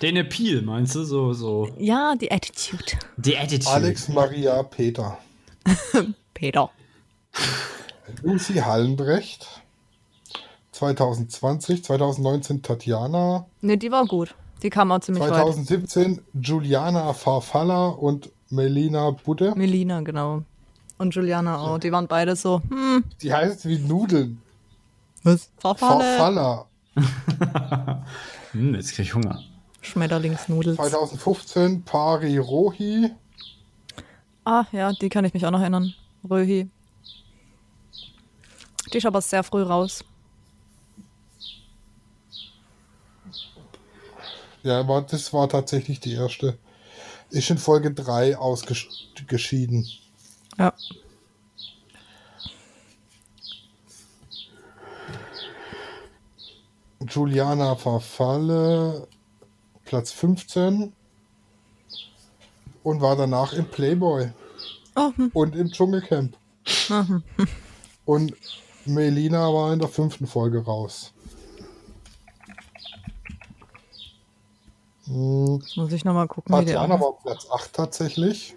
[0.02, 1.04] Den Appeal, meinst du?
[1.04, 1.68] So, so.
[1.78, 2.84] ja, die Attitude.
[3.16, 3.70] Die Attitude.
[3.70, 5.18] Alex Maria Peter.
[6.34, 6.70] Peter.
[8.22, 9.46] Lucy Hallenbrecht.
[10.72, 14.34] 2020, 2019 Tatjana, Ne, die war gut.
[14.62, 15.34] Die kam auch ziemlich weit.
[15.34, 19.54] 2017 Juliana Farfalla und Melina Budde.
[19.56, 20.42] Melina, genau.
[20.98, 21.78] Und Juliana auch.
[21.78, 24.42] Die waren beide so, hm, Die heißt wie Nudeln.
[25.22, 25.50] was?
[25.58, 26.16] Farfalle.
[26.16, 26.66] Farfalla.
[28.52, 29.40] Hm, jetzt krieg ich Hunger.
[29.80, 30.74] Schmetterlingsnudels.
[30.76, 33.12] 2015 Pari Rohi.
[34.44, 35.94] Ah, ja, die kann ich mich auch noch erinnern.
[36.28, 36.68] Röhi.
[38.92, 40.04] Die ist aber sehr früh raus.
[44.64, 46.58] Ja, war, das war tatsächlich die erste.
[47.30, 49.86] Ist in Folge 3 ausgeschieden.
[50.58, 50.74] Ja.
[57.08, 59.08] Juliana Verfalle,
[59.84, 60.92] Platz 15.
[62.82, 64.32] Und war danach im Playboy.
[64.96, 65.30] Oh, hm.
[65.32, 66.36] Und im Dschungelcamp.
[68.04, 68.34] Und
[68.86, 71.12] Melina war in der fünften Folge raus.
[75.12, 78.56] Jetzt muss ich nochmal gucken, Tatjana war auf Platz 8 tatsächlich.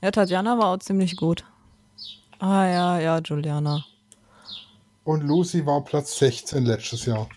[0.00, 1.44] Ja, Tatjana war auch ziemlich gut.
[2.38, 3.84] Ah ja, ja, Juliana.
[5.04, 7.28] Und Lucy war Platz 16 letztes Jahr.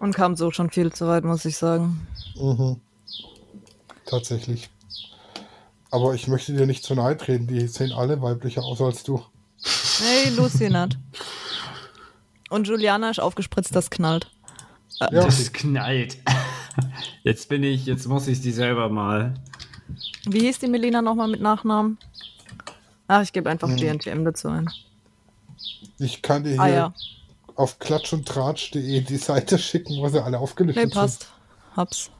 [0.00, 2.06] Und kam so schon viel zu weit, muss ich sagen.
[2.34, 2.80] Mhm.
[4.06, 4.70] Tatsächlich.
[5.90, 7.46] Aber ich möchte dir nicht zu nahe treten.
[7.46, 9.22] Die sehen alle weiblicher aus als du.
[10.02, 10.98] Hey, Lucy nicht.
[12.48, 14.30] Und Juliana ist aufgespritzt, das knallt.
[15.00, 15.08] Ja.
[15.08, 16.18] Das knallt.
[17.22, 19.34] Jetzt bin ich, jetzt muss ich die selber mal.
[20.26, 21.98] Wie hieß die Melina nochmal mit Nachnamen?
[23.06, 24.70] Ach, ich gebe einfach DNTM dazu ein.
[25.98, 26.94] Ich kann dir hier Ah ja,
[27.56, 31.30] auf klatschundtratsch.de die Seite schicken, wo sie alle aufgelistet nee, passt.
[31.76, 32.10] Hab's.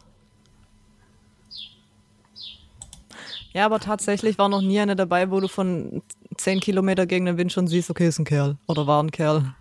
[3.53, 6.03] Ja, aber tatsächlich war noch nie eine dabei, wo du von
[6.37, 8.57] 10 Kilometer gegen den Wind schon siehst, okay, ist ein Kerl.
[8.67, 9.55] Oder war ein Kerl.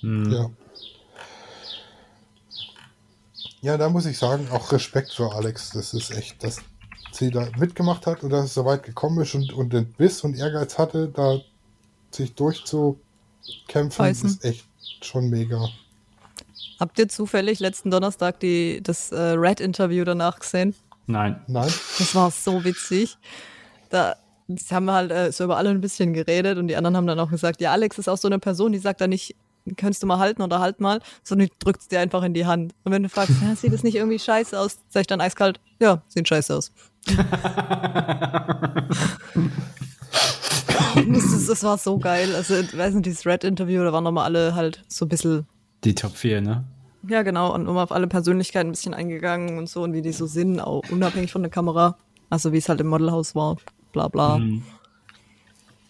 [0.00, 0.32] sind.
[0.32, 0.50] Ja.
[3.60, 5.70] Ja, da muss ich sagen, auch Respekt für Alex.
[5.70, 6.58] Das ist echt, dass
[7.12, 10.22] sie da mitgemacht hat und dass es so weit gekommen ist und, und den Biss
[10.22, 11.40] und Ehrgeiz hatte, da
[12.10, 13.00] sich durchzukämpfen,
[13.96, 14.28] Beißen.
[14.28, 14.66] ist echt
[15.02, 15.68] schon mega.
[16.78, 20.74] Habt ihr zufällig letzten Donnerstag die, das äh, Red-Interview danach gesehen?
[21.06, 21.42] Nein.
[21.48, 21.72] Nein?
[21.98, 23.18] Das war so witzig.
[23.90, 24.16] Da
[24.48, 27.06] das haben wir halt äh, so über alle ein bisschen geredet und die anderen haben
[27.06, 29.36] dann auch gesagt, ja, Alex ist auch so eine Person, die sagt dann nicht,
[29.76, 32.46] könntest du mal halten oder halt mal, sondern die drückt es dir einfach in die
[32.46, 32.74] Hand.
[32.84, 35.60] Und wenn du fragst, ja, sieht das nicht irgendwie scheiße aus, sag ich dann eiskalt,
[35.80, 36.72] ja, sieht scheiße aus.
[41.06, 42.34] das, das war so geil.
[42.34, 45.46] Also, ich weiß nicht, dieses Red-Interview, da waren nochmal alle halt so ein bisschen
[45.84, 46.64] Die Top 4, ne?
[47.06, 47.54] ja, genau.
[47.54, 50.60] Und immer auf alle Persönlichkeiten ein bisschen eingegangen und so und wie die so sind,
[50.60, 51.96] auch unabhängig von der Kamera.
[52.30, 53.56] Also wie es halt im Modelhaus war.
[53.92, 54.38] Bla bla.
[54.38, 54.62] Mhm.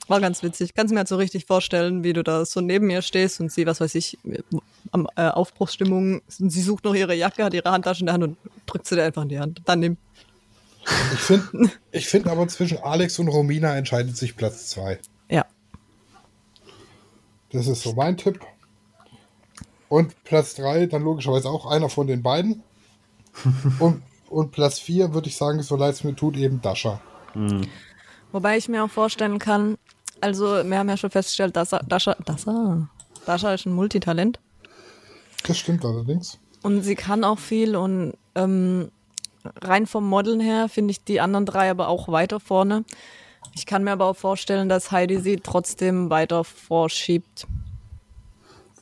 [0.09, 0.75] War ganz witzig.
[0.75, 3.53] Kannst du mir halt so richtig vorstellen, wie du da so neben mir stehst und
[3.53, 4.19] sie, was weiß ich,
[4.91, 8.25] am äh, Aufbruchsstimmung, und sie sucht noch ihre Jacke, hat ihre Handtasche in der Hand
[8.25, 9.63] und drückt sie dir einfach in die Hand.
[9.67, 9.97] Dann nimm.
[11.13, 14.99] Ich finde ich find aber zwischen Alex und Romina entscheidet sich Platz 2.
[15.29, 15.45] Ja.
[17.53, 18.41] Das ist so mein Tipp.
[19.91, 22.63] Und Platz 3, dann logischerweise auch einer von den beiden.
[23.79, 27.01] und, und Platz 4 würde ich sagen, so leid es mir tut, eben Dasha.
[28.33, 29.79] Wobei ich mir auch vorstellen kann,
[30.21, 32.89] also wir haben ja schon festgestellt, dass Dasha, Dasha,
[33.27, 34.41] Dasha ist ein Multitalent.
[35.47, 36.39] Das stimmt allerdings.
[36.63, 38.91] Und sie kann auch viel und ähm,
[39.63, 42.85] rein vom Modeln her finde ich die anderen drei aber auch weiter vorne.
[43.55, 47.47] Ich kann mir aber auch vorstellen, dass Heidi sie trotzdem weiter vorschiebt.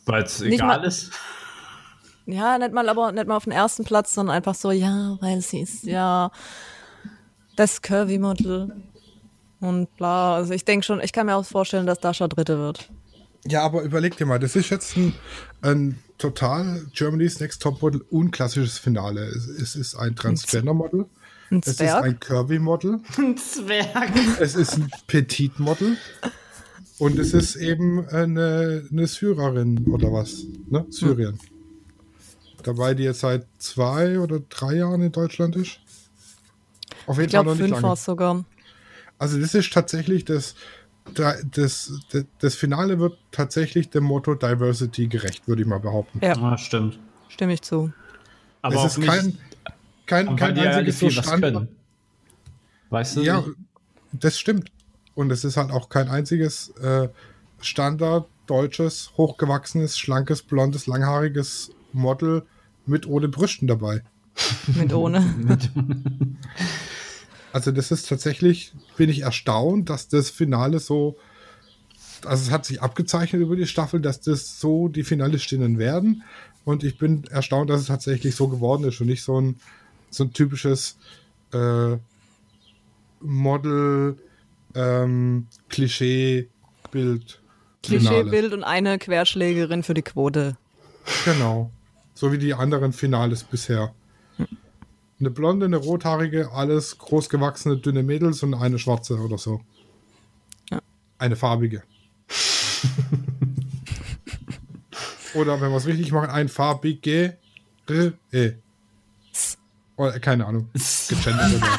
[0.07, 1.11] Weil es egal mal- ist.
[2.29, 5.41] Ja, nicht mal aber nicht mal auf den ersten Platz, sondern einfach so, ja, weil
[5.43, 6.33] sie ist ja
[7.55, 8.83] das Curvy-Model
[9.61, 10.37] und bla.
[10.37, 12.91] Also ich denke schon, ich kann mir auch vorstellen, dass Dasha Dritte wird.
[13.47, 15.15] Ja, aber überleg dir mal, das ist jetzt ein,
[15.63, 19.25] ein total Germany's Next Top Model unklassisches Finale.
[19.25, 21.07] Es, es ist ein Transgender-Model.
[21.51, 23.01] Ein Es ist ein Curvy-Model.
[23.19, 24.11] Ein Zwerg.
[24.41, 25.97] Es ist ein Petit-Model.
[26.99, 30.45] Und es ist eben eine, eine Syrerin oder was.
[30.69, 30.87] Ne?
[30.89, 31.39] Syrien.
[32.63, 35.79] Dabei, die jetzt seit zwei oder drei Jahren in Deutschland ist.
[37.07, 38.45] Auf jeden ich glaube, fünf war es sogar.
[39.19, 40.55] Also das ist tatsächlich das,
[41.15, 46.21] da- das, das, das Finale wird tatsächlich dem Motto Diversity gerecht, würde ich mal behaupten.
[46.23, 46.99] Ja, Ja, stimmt.
[47.29, 47.93] stimme ich zu.
[48.63, 49.39] Aber es ist kein,
[50.07, 51.69] kein, kein einziges so Standard.
[52.91, 53.23] Weißt du?
[53.23, 53.45] Ja,
[54.13, 54.71] das stimmt.
[55.15, 57.09] Und es ist halt auch kein einziges äh,
[57.61, 62.45] Standard deutsches, hochgewachsenes, schlankes, blondes, langhaariges Model
[62.85, 64.03] mit ohne Brüsten dabei.
[64.75, 65.25] Mit ohne.
[67.53, 71.17] Also das ist tatsächlich, bin ich erstaunt, dass das Finale so,
[72.25, 76.23] also es hat sich abgezeichnet über die Staffel, dass das so die Finalistinnen werden.
[76.65, 79.61] Und ich bin erstaunt, dass es tatsächlich so geworden ist und nicht so ein,
[80.11, 80.97] so ein typisches
[81.53, 81.97] äh,
[83.21, 84.17] Model
[84.75, 85.47] ähm.
[87.83, 90.57] Klischeebild und eine Querschlägerin für die Quote.
[91.25, 91.71] Genau.
[92.15, 93.95] So wie die anderen Finales bisher.
[95.19, 99.61] Eine blonde, eine rothaarige, alles großgewachsene, dünne Mädels und eine schwarze oder so.
[100.71, 100.81] Ja.
[101.19, 101.83] Eine farbige.
[105.35, 107.39] oder wenn wir es richtig machen, ein farbige.
[107.89, 108.53] E.
[109.97, 110.69] Oder, keine Ahnung.
[111.09, 111.79] Gegendert oder.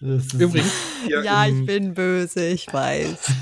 [0.00, 0.72] Das ist Übrigens,
[1.08, 3.32] Ja, im- ich bin böse, ich weiß.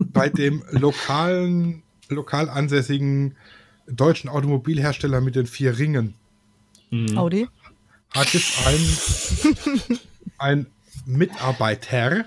[0.00, 3.34] bei dem lokalen, lokal ansässigen
[3.90, 6.14] deutschen Automobilhersteller mit den vier Ringen
[7.16, 7.48] Audi?
[8.14, 9.98] hat jetzt ein,
[10.38, 10.66] ein
[11.06, 12.24] Mitarbeiter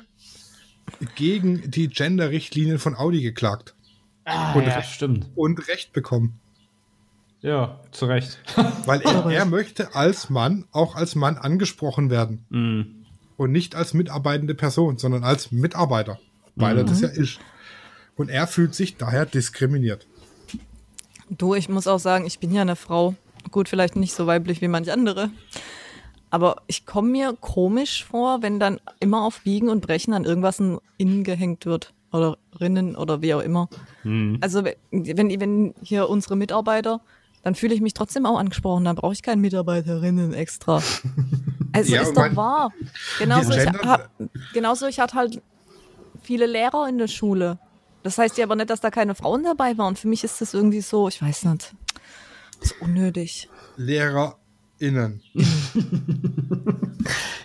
[1.16, 3.74] gegen die Gender-Richtlinien von Audi geklagt
[4.26, 4.92] ah, Und ja, recht.
[4.92, 5.28] stimmt.
[5.36, 6.40] und Recht bekommen.
[7.42, 8.40] Ja, zu Recht.
[8.86, 12.46] Weil er, er möchte als Mann auch als Mann angesprochen werden.
[12.50, 13.06] Mhm.
[13.38, 16.20] Und nicht als mitarbeitende Person, sondern als Mitarbeiter.
[16.56, 17.40] Weil er das ja ist.
[18.16, 20.06] und er fühlt sich daher diskriminiert.
[21.38, 23.16] Du, ich muss auch sagen, ich bin ja eine Frau.
[23.52, 25.30] Gut, vielleicht nicht so weiblich wie manch andere.
[26.30, 30.62] Aber ich komme mir komisch vor, wenn dann immer auf Biegen und Brechen an irgendwas
[30.98, 31.94] innen gehängt wird.
[32.12, 33.70] Oder rinnen oder wie auch immer.
[34.42, 37.00] Also wenn, wenn hier unsere Mitarbeiter,
[37.44, 38.84] dann fühle ich mich trotzdem auch angesprochen.
[38.84, 40.82] Dann brauche ich keinen Mitarbeiterinnen extra.
[41.74, 42.74] Also Ja, ist doch wahr.
[43.18, 44.10] Genauso ich, hab,
[44.54, 45.42] genauso ich hatte halt
[46.22, 47.60] viele Lehrer in der Schule.
[48.04, 49.96] Das heißt ja aber nicht, dass da keine Frauen dabei waren.
[49.96, 51.74] Für mich ist das irgendwie so, ich weiß nicht.
[52.60, 53.50] Das ist unnötig.
[53.78, 55.22] LehrerInnen.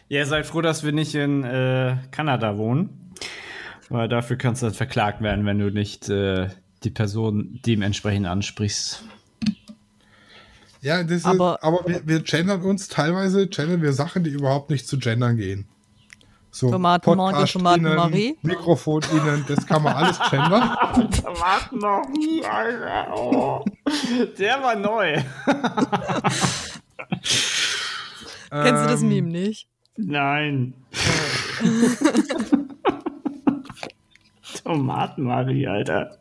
[0.09, 3.11] Ja, seid froh, dass wir nicht in äh, Kanada wohnen.
[3.89, 6.49] Weil dafür kannst du dann verklagt werden, wenn du nicht äh,
[6.85, 9.03] die Person dementsprechend ansprichst.
[10.81, 14.71] Ja, das ist, Aber- aber, wir, wir gendern uns teilweise, gendern wir Sachen, die überhaupt
[14.71, 15.67] nicht zu gendern gehen.
[16.57, 18.39] So, Tomatenmark und Podcast-Innen, Tomatenmarie.
[18.41, 20.63] Mikrofon innen, das kann man alles gendern.
[20.71, 23.15] Was noch nie, Alter.
[23.15, 23.63] Oh.
[24.39, 25.23] Der war neu.
[28.49, 29.69] Kennst du das Ähm, Meme nicht?
[29.99, 30.73] Nein.
[34.65, 36.17] Tomatenmarie, Alter.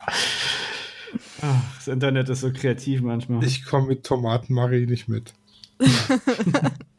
[1.42, 3.42] Ach, das Internet ist so kreativ manchmal.
[3.42, 5.34] Ich komme mit Tomatenmarie nicht mit.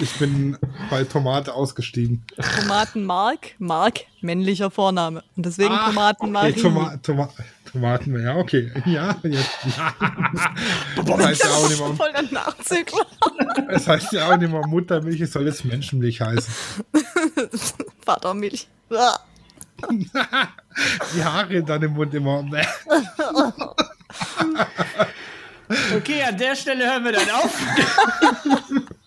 [0.00, 0.56] ich bin
[0.90, 2.24] bei Tomate ausgestiegen.
[2.60, 5.22] Tomatenmark, Mark, männlicher Vorname.
[5.36, 6.50] Und deswegen Ah, Tomatenmarie.
[6.52, 7.28] Okay, Toma Toma
[7.70, 8.72] Tomaten, ja, okay.
[8.86, 9.50] Ja, jetzt.
[9.76, 9.94] Ja.
[11.04, 13.06] Das heißt ja auch nicht mehr, Voll der Nachzügler.
[13.68, 16.52] das heißt ja auch nicht mehr Muttermilch, es soll jetzt Menschenmilch heißen.
[18.04, 18.68] Vatermilch.
[21.14, 22.44] Die Haare dann im Mund immer.
[25.96, 27.60] Okay, an der Stelle hören wir dann auf.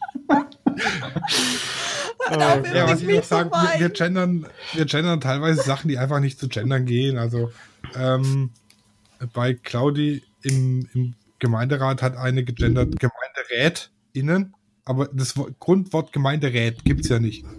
[2.29, 3.73] Dafür Ja, was ich mich noch sagen, vorbei.
[3.73, 7.17] wir, wir, gendern, wir gendern teilweise Sachen, die einfach nicht zu gendern gehen.
[7.17, 7.51] Also
[7.95, 8.51] ähm,
[9.33, 14.53] bei Claudi im, im Gemeinderat hat eine gegendert GemeinderätInnen,
[14.85, 17.45] aber das Wo- Grundwort Gemeinderät gibt es ja nicht.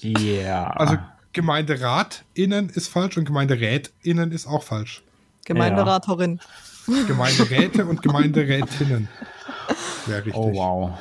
[0.00, 0.68] Ja.
[0.70, 0.98] Also
[1.32, 5.02] GemeinderatInnen ist falsch und GemeinderätInnen ist auch falsch.
[5.44, 6.38] Gemeinderatorin.
[7.08, 9.08] Gemeinderäte und Gemeinderätinnen.
[10.06, 10.34] Wäre richtig.
[10.34, 10.98] oh wow.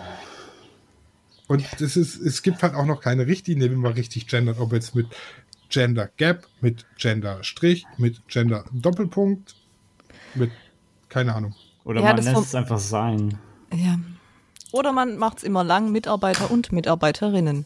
[1.47, 4.73] Und das ist, es gibt halt auch noch keine Richtlinie, wie man richtig gendert, ob
[4.73, 5.07] jetzt mit
[5.69, 9.55] Gender Gap, mit Gender Strich, mit Gender Doppelpunkt,
[10.33, 10.51] mit
[11.09, 11.55] keine Ahnung.
[11.83, 13.37] Oder Ja, man lässt es einfach sein.
[13.73, 13.99] Ja.
[14.71, 17.65] Oder man macht es immer lang, Mitarbeiter und Mitarbeiterinnen.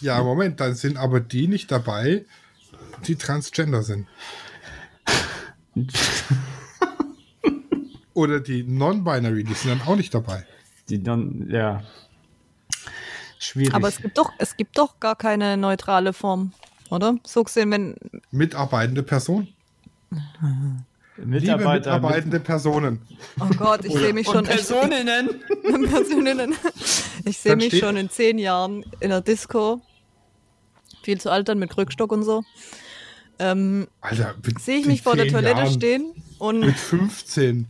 [0.00, 2.26] Ja, Moment, dann sind aber die nicht dabei,
[3.06, 4.06] die transgender sind.
[8.14, 10.46] Oder die Non-Binary, die sind dann auch nicht dabei.
[10.88, 11.82] Die dann, ja.
[13.38, 13.74] Schwierig.
[13.74, 16.52] Aber es gibt doch, es gibt doch gar keine neutrale Form,
[16.90, 17.16] oder?
[17.24, 17.96] So gesehen, wenn,
[18.30, 19.48] Mitarbeitende Person?
[21.16, 23.00] Liebe Mitarbeiter mitarbeitende Personen.
[23.40, 25.28] oh Gott, ich sehe mich schon Personinnen.
[25.90, 26.54] Personinnen.
[27.24, 29.80] Ich sehe mich steht- schon in zehn Jahren in der Disco.
[31.02, 32.42] Viel zu alt dann mit Krückstock und so.
[33.38, 37.66] Ähm, Alter, mit sehe ich mich vor der Toilette Jahren, stehen und Mit 15.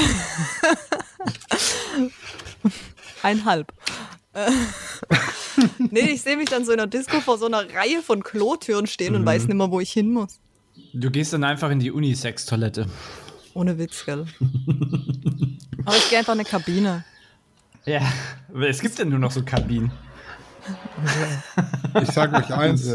[3.22, 3.72] einhalb.
[5.90, 8.86] Nee, ich sehe mich dann so in der Disco vor so einer Reihe von Klotüren
[8.86, 10.38] stehen und weiß nicht mehr, wo ich hin muss.
[10.94, 12.86] Du gehst dann einfach in die Unisex-Toilette.
[13.54, 14.26] Ohne Witz, gell?
[15.84, 17.04] Aber ich gehe einfach in eine Kabine.
[17.84, 18.00] Ja,
[18.62, 19.90] es gibt ja nur noch so Kabinen.
[22.02, 22.88] Ich sage euch eins,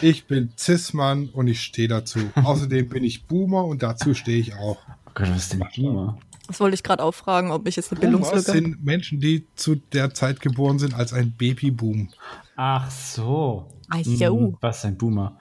[0.00, 2.18] ich bin Cis-Mann und ich stehe dazu.
[2.34, 4.78] Außerdem bin ich Boomer und dazu stehe ich auch.
[5.06, 6.18] Oh Gott, was ist denn Boomer?
[6.46, 8.58] Das wollte ich gerade auffragen, ob ich jetzt eine Bildungslücke habe.
[8.58, 12.10] sind Menschen, die zu der Zeit geboren sind, als ein Babyboom.
[12.56, 13.68] Ach so.
[13.88, 13.98] Ach.
[13.98, 15.38] Hm, Was ist ein Boomer?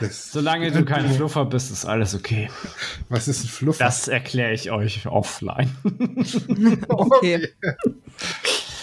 [0.00, 2.50] Das, Solange du kein Fluffer bist, ist alles okay.
[3.08, 3.84] Was ist ein Fluffer?
[3.84, 5.70] Das erkläre ich euch offline.
[6.88, 7.48] Okay.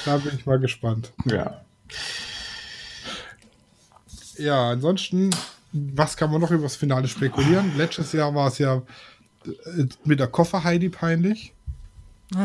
[0.06, 1.12] Da bin ich mal gespannt.
[1.26, 1.62] ja.
[4.38, 5.30] Ja, ansonsten,
[5.72, 7.74] was kann man noch über das Finale spekulieren?
[7.78, 8.82] Letztes Jahr war es ja äh,
[10.04, 11.54] mit der Koffer-Heidi peinlich.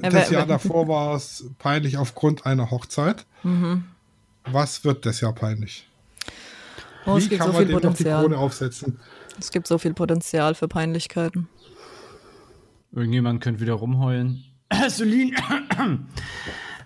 [0.00, 3.26] Das Jahr davor war es peinlich aufgrund einer Hochzeit.
[3.42, 3.84] Mhm.
[4.44, 5.88] Was wird das Jahr peinlich?
[7.04, 8.44] Oh, es Wie gibt kann so man viel dem noch die Krone Potenzial.
[8.44, 9.00] aufsetzen?
[9.40, 11.48] Es gibt so viel Potenzial für Peinlichkeiten.
[12.92, 14.44] Irgendjemand könnte wieder rumheulen.
[14.88, 15.36] Celine!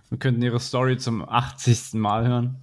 [0.08, 1.92] Wir könnten ihre Story zum 80.
[1.94, 2.56] Mal hören.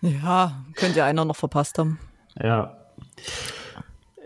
[0.00, 1.98] Ja, könnte ja einer noch verpasst haben.
[2.40, 2.76] Ja.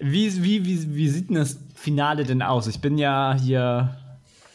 [0.01, 2.67] Wie, wie, wie, wie sieht denn das Finale denn aus?
[2.67, 3.97] Ich bin ja hier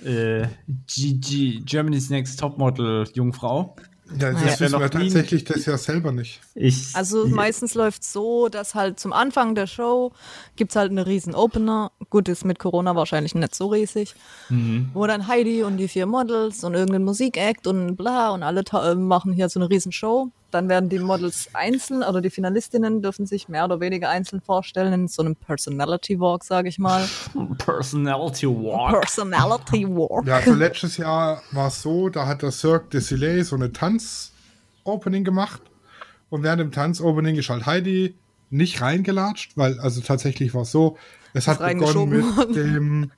[0.03, 0.47] äh,
[0.87, 3.75] GG, Germany's Next Topmodel Jungfrau.
[4.19, 4.59] Ja, das Ja.
[4.65, 6.41] wissen wir tatsächlich das ja selber nicht.
[6.55, 10.11] Ich, Also meistens läuft es so, dass halt zum Anfang der Show
[10.55, 11.91] gibt's halt eine riesen Opener.
[12.09, 14.13] Gut, ist mit Corona wahrscheinlich nicht so riesig.
[14.93, 18.63] Wo dann Heidi und die vier Models und irgendein Musikact und bla und alle
[18.95, 20.29] machen hier so eine riesen Show.
[20.53, 24.93] Dann werden die Models einzeln oder die Finalistinnen dürfen sich mehr oder weniger einzeln vorstellen
[24.93, 27.09] in so einem Personality Walk, sage ich mal.
[27.57, 29.01] Personality Walk.
[29.01, 30.27] Personality Walk.
[30.27, 33.73] Ja, also letztes Jahr war es so, da hat der Cirque du Soleil so eine
[33.73, 35.63] Tanz-Opening gemacht.
[36.29, 38.13] Und während dem Tanz-Opening ist halt Heidi
[38.51, 40.97] nicht reingelatscht, weil also tatsächlich war es so,
[41.33, 43.11] es hat begonnen mit dem,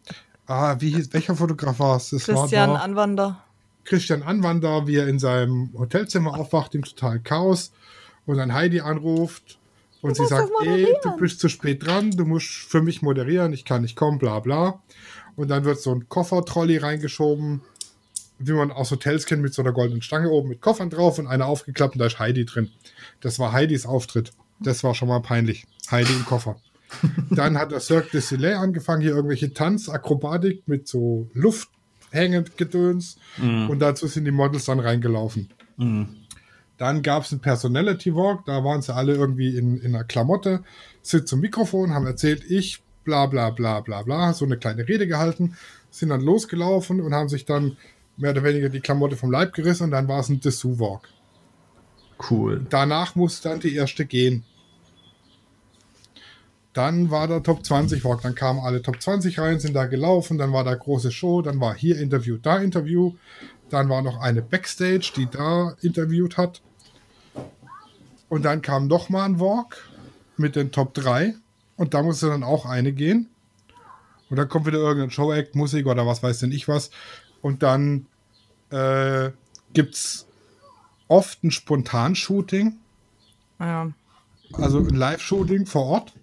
[0.48, 2.12] ah, wie hieß, welcher Fotograf war es?
[2.12, 3.45] Das Christian war der, Anwander.
[3.86, 7.72] Christian Anwander, wie er in seinem Hotelzimmer aufwacht, im totalen Chaos
[8.26, 9.60] und dann Heidi anruft
[10.02, 13.02] und sie musst sagt, ey, moderieren." du bist zu spät dran, du musst für mich
[13.02, 14.82] moderieren, ich kann nicht kommen, bla bla.
[15.36, 17.62] Und dann wird so ein Koffertrolley reingeschoben,
[18.40, 21.28] wie man aus Hotels kennt, mit so einer goldenen Stange oben mit Koffern drauf und
[21.28, 22.72] einer aufgeklappt und da ist Heidi drin.
[23.22, 24.32] Das war Heidis Auftritt.
[24.60, 25.66] Das war schon mal peinlich.
[25.92, 26.58] Heidi im Koffer.
[27.30, 31.70] Dann hat der Cirque du Soleil angefangen, hier irgendwelche Tanzakrobatik mit so Luft
[32.12, 33.18] hängend Gedöns.
[33.70, 35.50] Und dazu sind die Models dann reingelaufen.
[36.78, 40.64] Dann gab es einen Personality Walk, da waren sie alle irgendwie in, in einer Klamotte,
[41.02, 45.08] sind zum Mikrofon, haben erzählt, ich, bla bla bla bla bla, so eine kleine Rede
[45.08, 45.56] gehalten,
[45.90, 47.78] sind dann losgelaufen und haben sich dann
[48.18, 51.10] mehr oder weniger die Klamotte vom Leib gerissen und dann war es ein Dessous Walk.
[52.30, 52.66] Cool.
[52.70, 54.44] Danach musste dann die erste gehen.
[56.76, 60.38] Dann war der Top 20 Walk, dann kamen alle Top 20 rein, sind da gelaufen,
[60.38, 63.14] dann war da große Show, dann war hier Interview, da Interview,
[63.70, 66.62] dann war noch eine Backstage, die da interviewt hat.
[68.28, 69.90] Und dann kam noch mal ein Walk
[70.36, 71.36] mit den Top 3
[71.78, 73.30] und da musste dann auch eine gehen.
[74.30, 76.90] Und dann kommt wieder irgendein Show-Act, Musik oder was weiß denn ich was.
[77.42, 78.08] Und dann
[78.70, 79.30] äh,
[79.72, 80.28] gibt's
[81.08, 82.76] oft ein Spontan-Shooting,
[83.62, 83.92] Ja.
[84.52, 86.14] also ein Live-Shooting vor Ort.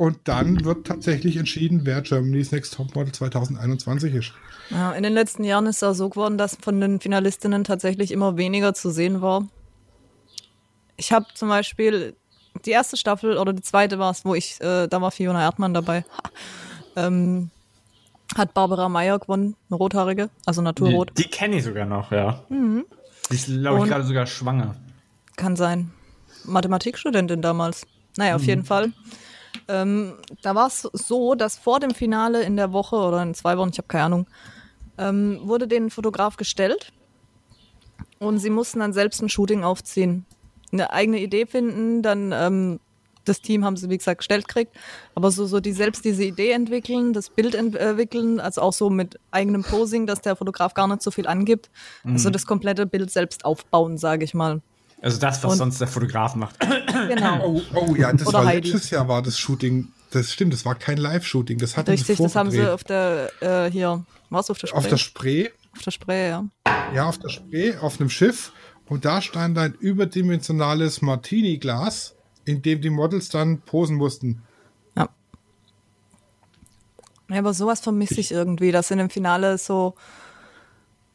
[0.00, 4.32] Und dann wird tatsächlich entschieden, wer Germany's Next Topmodel 2021 ist.
[4.70, 8.10] Ja, in den letzten Jahren ist es auch so geworden, dass von den Finalistinnen tatsächlich
[8.10, 9.46] immer weniger zu sehen war.
[10.96, 12.16] Ich habe zum Beispiel
[12.64, 15.74] die erste Staffel oder die zweite war es, wo ich, äh, da war Fiona Erdmann
[15.74, 16.06] dabei,
[16.96, 17.50] ähm,
[18.34, 21.10] hat Barbara Meyer gewonnen, eine rothaarige, also Die, Naturrot.
[21.18, 22.42] die kenne ich sogar noch, ja.
[22.48, 24.76] Die ist, glaube ich, gerade sogar schwanger.
[25.36, 25.92] Kann sein.
[26.44, 27.86] Mathematikstudentin damals.
[28.16, 28.94] Naja, auf jeden Fall.
[29.70, 33.56] Ähm, da war es so, dass vor dem Finale in der Woche oder in zwei
[33.56, 34.26] Wochen, ich habe keine Ahnung,
[34.98, 36.92] ähm, wurde den Fotograf gestellt
[38.18, 40.26] und sie mussten dann selbst ein Shooting aufziehen.
[40.72, 42.80] Eine eigene Idee finden, dann ähm,
[43.24, 44.76] das Team haben sie, wie gesagt, gestellt gekriegt,
[45.14, 49.20] aber so, so die selbst diese Idee entwickeln, das Bild entwickeln, also auch so mit
[49.30, 51.70] eigenem Posing, dass der Fotograf gar nicht so viel angibt.
[52.04, 54.62] Also das komplette Bild selbst aufbauen, sage ich mal.
[55.02, 56.56] Also das, was Und- sonst der Fotograf macht.
[57.08, 57.46] Genau.
[57.46, 58.70] Oh, oh ja, das Oder war Heidi.
[58.70, 59.88] letztes Jahr war das Shooting.
[60.10, 61.58] Das stimmt, das war kein Live-Shooting.
[61.58, 64.76] Das hatten Richtig, sie das haben sie auf der, äh, hier, was auf der Spree?
[64.78, 65.48] auf der Spree.
[65.74, 66.44] auf der Spree, ja.
[66.94, 68.52] Ja, auf der Spree, auf einem Schiff.
[68.88, 74.42] Und da stand ein überdimensionales Martini-Glas, in dem die Models dann posen mussten.
[74.96, 75.08] ja.
[77.30, 79.94] Ja, aber sowas vermisse ich irgendwie, dass in dem Finale so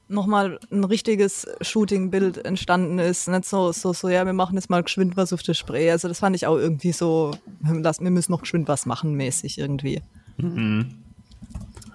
[0.08, 3.28] nochmal ein richtiges Shooting-Bild entstanden ist.
[3.28, 5.90] Nicht so, so, so, ja, wir machen jetzt mal geschwind was auf der Spree.
[5.92, 7.32] Also das fand ich auch irgendwie so,
[7.64, 10.02] lass- wir müssen noch geschwind was machen, mäßig irgendwie.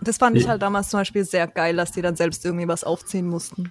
[0.03, 2.85] Das fand ich halt damals zum Beispiel sehr geil, dass die dann selbst irgendwie was
[2.85, 3.71] aufziehen mussten.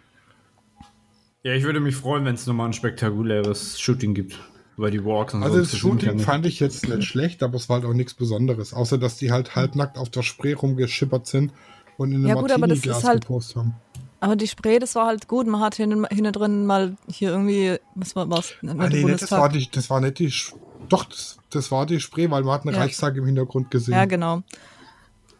[1.44, 4.38] Ja, ich würde mich freuen, wenn es nochmal ein spektakuläres Shooting gibt.
[4.78, 7.68] Weil die Walks und Also so das Shooting fand ich jetzt nicht schlecht, aber es
[7.68, 8.74] war halt auch nichts Besonderes.
[8.74, 11.52] Außer, dass die halt halbnackt auf der Spree rumgeschippert sind
[11.98, 13.76] und in einem Ja gut, aber das ist Martini-Glas halt- gepostet haben.
[14.22, 15.47] Aber die Spree, das war halt gut.
[15.47, 18.53] Man hat hinten, hinten drin mal hier irgendwie, was war was?
[18.67, 20.30] Ah, nee, das, war die, das war nicht die.
[20.30, 20.53] Sch-
[20.89, 22.82] Doch, das, das war die Spree, weil man hat einen Ja.
[22.82, 23.93] Reichstag im Hintergrund gesehen.
[23.93, 24.41] Ja, genau.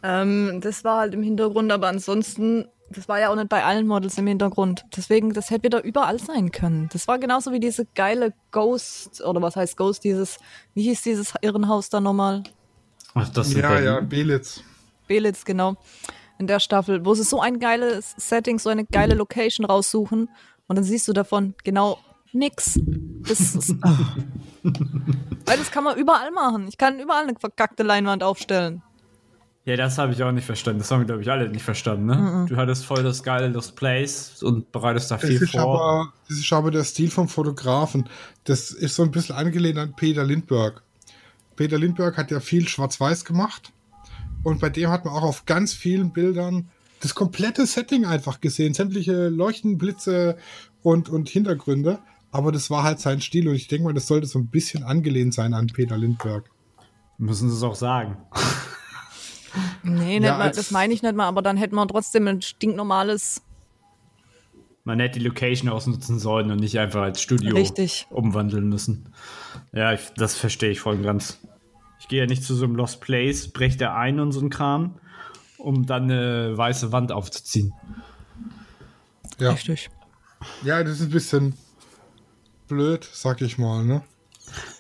[0.02, 3.86] Ähm, das war halt im Hintergrund, aber ansonsten, das war ja auch nicht bei allen
[3.86, 4.86] Models im Hintergrund.
[4.96, 6.88] Deswegen, das hätte wieder überall sein können.
[6.94, 10.38] Das war genauso wie diese geile Ghost, oder was heißt Ghost, dieses,
[10.74, 12.44] wie hieß dieses Irrenhaus da nochmal?
[13.14, 14.64] Ach, das ist ja, ja, Belitz.
[15.08, 15.76] Belitz, genau.
[16.40, 20.30] In der Staffel, wo sie so ein geiles Setting, so eine geile Location raussuchen
[20.68, 22.00] und dann siehst du davon genau
[22.32, 22.80] nix.
[23.28, 23.76] Das ist,
[24.64, 26.68] Weil das kann man überall machen.
[26.68, 28.82] Ich kann überall eine verkackte Leinwand aufstellen.
[29.66, 30.80] Ja, das habe ich auch nicht verstanden.
[30.80, 32.46] Das haben wir, glaube ich, alle nicht verstanden, ne?
[32.48, 35.62] Du hattest voll das geile Lost Place und bereitest da Das viel ist, vor.
[35.62, 38.08] aber, das ist aber der Stil vom Fotografen.
[38.46, 40.82] Das ist so ein bisschen angelehnt an Peter Lindbergh.
[41.56, 43.72] Peter Lindbergh hat ja viel Schwarz-Weiß gemacht.
[44.44, 46.70] Und bei dem hat man auch auf ganz vielen Bildern
[47.02, 48.74] das komplette Setting einfach gesehen.
[48.74, 50.38] Sämtliche Leuchtenblitze
[50.82, 52.00] und, und Hintergründe,
[52.32, 54.84] aber das war halt sein Stil und ich denke mal, das sollte so ein bisschen
[54.84, 56.50] angelehnt sein an Peter Lindbergh.
[57.18, 58.18] Müssen sie es auch sagen.
[59.84, 63.42] Nee, Ja, mal, das meine ich nicht mal, aber dann hätten wir trotzdem ein stinknormales,
[64.84, 68.08] Man hätte die Location ausnutzen sollen und nicht einfach als Studio Richtig.
[68.10, 69.14] umwandeln müssen.
[69.74, 71.40] Ja, ich, das verstehe ich voll und ganz.
[72.00, 74.50] Ich gehe ja nicht zu so einem Lost Place, breche da ein und so ein
[74.50, 74.96] Kram,
[75.58, 77.74] um dann eine weiße Wand aufzuziehen.
[79.40, 79.52] Ja.
[79.52, 79.90] richtig.
[80.64, 81.54] ja, das ist ein bisschen
[82.68, 84.02] blöd, sag ich mal, ne?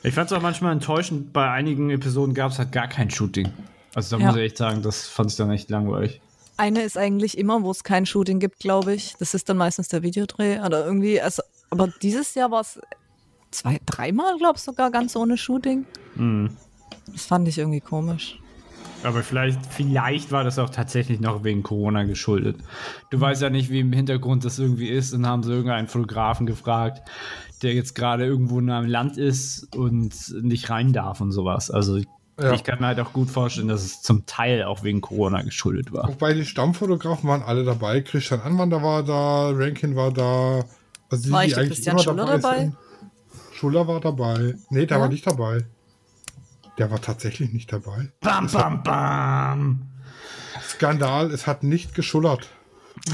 [0.03, 3.49] Ich fand es auch manchmal enttäuschend, bei einigen Episoden gab es halt gar kein Shooting.
[3.95, 4.27] Also da Ja.
[4.27, 6.21] muss ich echt sagen, das fand ich dann echt langweilig.
[6.57, 9.15] Eine ist eigentlich immer, wo es kein Shooting gibt, glaube ich.
[9.17, 10.59] Das ist dann meistens der Videodreh.
[10.59, 12.79] Oder irgendwie, also, aber dieses Jahr war es
[13.51, 15.85] zwei, dreimal, glaube ich, sogar ganz ohne Shooting.
[17.13, 18.39] Das fand ich irgendwie komisch.
[19.03, 22.57] Aber vielleicht, vielleicht war das auch tatsächlich noch wegen Corona geschuldet.
[23.11, 26.45] Du weißt ja nicht, wie im Hintergrund das irgendwie ist und haben sie irgendeinen Fotografen
[26.45, 27.07] gefragt,
[27.61, 31.71] der jetzt gerade irgendwo in einem Land ist und nicht rein darf und sowas.
[31.71, 31.97] Also
[32.41, 32.51] Ja.
[32.51, 35.93] ich kann mir halt auch gut vorstellen, dass es zum Teil auch wegen Corona geschuldet
[35.93, 36.09] war.
[36.09, 38.01] Wobei die Stammfotografen waren alle dabei.
[38.01, 40.65] Christian Anwander war da, Rankin war da.
[41.09, 42.59] Also die, War die der eigentlich Christian Schuller dabei?
[42.59, 42.75] sind.
[43.53, 44.55] Schuller war dabei.
[44.69, 45.01] Nee, der Ja?
[45.03, 45.65] war nicht dabei.
[46.79, 48.09] Der war tatsächlich nicht dabei.
[48.21, 49.81] Bam, bam, bam!
[50.67, 52.47] Skandal, es hat nicht geschullert.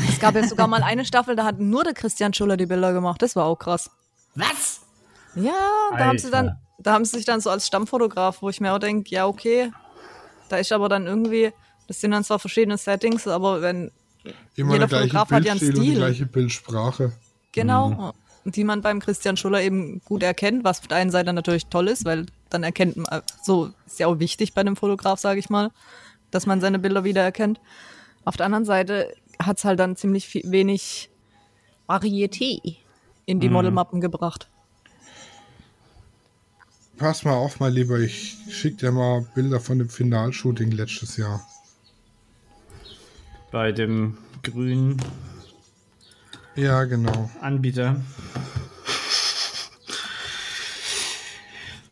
[0.07, 2.93] Es gab ja sogar mal eine Staffel, da hat nur der Christian Schuller die Bilder
[2.93, 3.21] gemacht.
[3.21, 3.89] Das war auch krass.
[4.35, 4.81] Was?
[5.35, 5.51] Ja,
[5.97, 6.43] da haben sie Alter.
[6.43, 9.25] dann, da haben sie sich dann so als Stammfotograf, wo ich mir auch denke, ja,
[9.27, 9.71] okay.
[10.49, 11.51] Da ist aber dann irgendwie,
[11.87, 13.91] das sind dann zwar verschiedene Settings, aber wenn,
[14.55, 15.95] Immer Jeder Fotograf hat ja einen Bildstil und die Stil.
[15.95, 17.13] gleiche Bildsprache.
[17.51, 18.13] genau,
[18.45, 21.87] die man beim Christian Schuller eben gut erkennt, was auf der einen Seite natürlich toll
[21.87, 25.49] ist, weil dann erkennt man, so ist ja auch wichtig bei einem Fotograf, sage ich
[25.49, 25.71] mal,
[26.31, 27.59] dass man seine Bilder wiedererkennt.
[28.23, 31.09] Auf der anderen Seite hat es halt dann ziemlich viel, wenig
[31.87, 32.77] Varieté
[33.25, 34.47] in die Modelmappen gebracht.
[36.97, 41.45] Pass mal auf, mein Lieber, ich schick dir mal Bilder von dem Finalshooting letztes Jahr.
[43.51, 45.01] Bei dem grünen
[46.55, 47.29] Ja, genau.
[47.41, 48.01] Anbieter.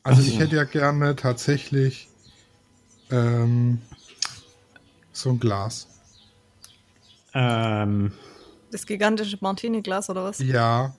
[0.03, 0.27] Also so.
[0.27, 2.09] ich hätte ja gerne tatsächlich
[3.09, 3.81] ähm,
[5.11, 5.87] so ein Glas.
[7.33, 8.11] Ähm,
[8.71, 10.39] Das gigantische Martini-Glas oder was?
[10.39, 10.93] Ja,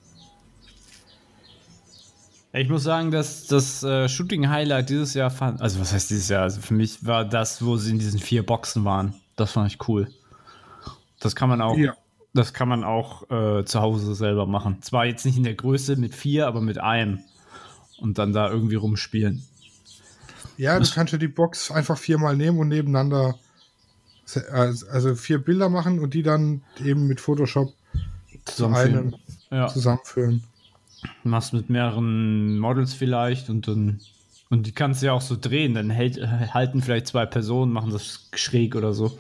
[2.57, 6.43] Ich muss sagen, dass das äh, Shooting-Highlight dieses Jahr fand, also was heißt dieses Jahr?
[6.43, 9.15] Also für mich war das, wo sie in diesen vier Boxen waren.
[9.37, 10.09] Das fand ich cool.
[11.19, 11.97] Das kann man auch, Ja.
[12.35, 14.83] Das kann man auch äh, zu Hause selber machen.
[14.83, 17.21] Zwar jetzt nicht in der Größe mit vier, aber mit einem.
[17.99, 19.45] Und dann da irgendwie rumspielen.
[20.57, 23.39] ja, du kannst ja die Box einfach viermal nehmen und nebeneinander,
[24.25, 27.73] se- also vier Bilder machen und die dann eben mit Photoshop
[28.45, 29.15] zu einem
[29.51, 30.43] Ja, zusammenführen.
[31.23, 34.01] machst mit mehreren Models vielleicht und dann
[34.51, 37.91] und die kannst du ja auch so drehen, dann hält, halten vielleicht zwei Personen, machen
[37.91, 39.17] das schräg oder so.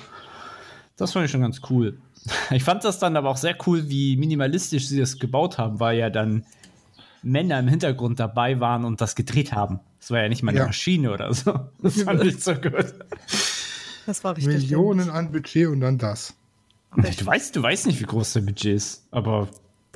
[0.96, 1.96] Das fand ich schon ganz cool.
[2.50, 5.98] Ich fand das dann aber auch sehr cool, wie minimalistisch sie das gebaut haben, weil
[5.98, 6.44] ja dann
[7.22, 9.80] Männer im Hintergrund dabei waren und das gedreht haben.
[10.00, 10.66] Das war ja nicht mal eine Ja.
[10.66, 11.58] Maschine oder so.
[11.82, 12.94] Das fand ich so gut.
[14.06, 14.54] Das war richtig.
[14.54, 16.34] Millionen an Budget und dann das.
[16.96, 19.48] Du weißt, du weißt nicht, wie groß der Budget ist, aber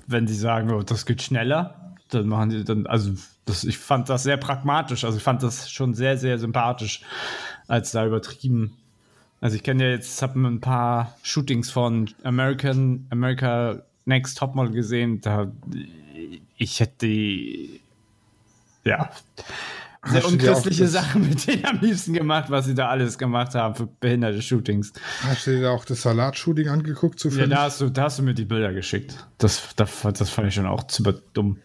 [0.06, 3.12] wenn sie sagen, oh, das geht schneller, dann machen die dann, also
[3.44, 7.02] das, ich fand das sehr pragmatisch, also ich fand das schon sehr, sehr sympathisch,
[7.68, 8.76] als da übertrieben.
[9.40, 15.20] Also ich kenne ja jetzt, habe ein paar Shootings von American, America Next Topmodel gesehen,
[15.20, 15.50] da
[16.56, 17.80] ich hätte die,
[18.84, 19.10] ja,
[20.06, 23.86] sehr unchristliche Sachen mit denen am liebsten gemacht, was sie da alles gemacht haben für
[23.86, 24.92] behinderte Shootings.
[25.22, 27.16] Hast du dir da auch das Salat-Shooting angeguckt?
[27.16, 27.50] Ja, Zufällig?
[27.50, 29.26] da hast, du, da hast du mir die Bilder geschickt.
[29.38, 31.58] Das, das, das fand ich schon auch super dumm.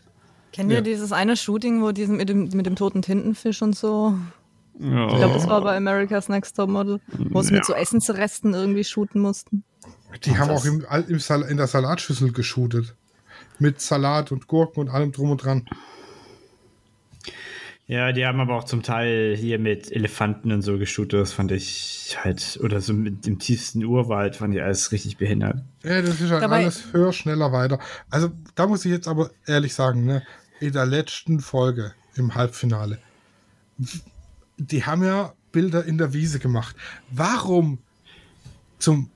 [0.52, 0.82] Kennt ihr Ja.
[0.82, 4.16] dieses eine Shooting, wo diesen mit dem, mit dem toten Tintenfisch und so?
[4.80, 5.08] Ja.
[5.08, 7.00] Ich glaube, das war bei America's Next Top Model,
[7.30, 9.64] wo sie mit so Essensresten irgendwie shooten mussten.
[10.26, 12.96] die haben das- auch im, im Sal in der Salatschüssel geshootet.
[13.60, 15.66] Mit Salat und Gurken und allem drum und dran.
[17.86, 21.20] ja, die haben aber auch zum Teil hier mit Elefanten und so geshootet.
[21.22, 25.62] Das fand ich halt, oder so mit dem tiefsten Urwald fand ich alles richtig behindert.
[25.84, 27.80] Ja, das ist halt Dabei- alles höher, schneller, weiter.
[28.10, 30.24] Also, da muss ich jetzt aber ehrlich sagen, ne,
[30.60, 32.98] in der letzten Folge im Halbfinale,
[34.58, 36.76] die haben ja Bilder in der Wiese gemacht.
[37.12, 37.80] Warum
[38.80, 39.10] zum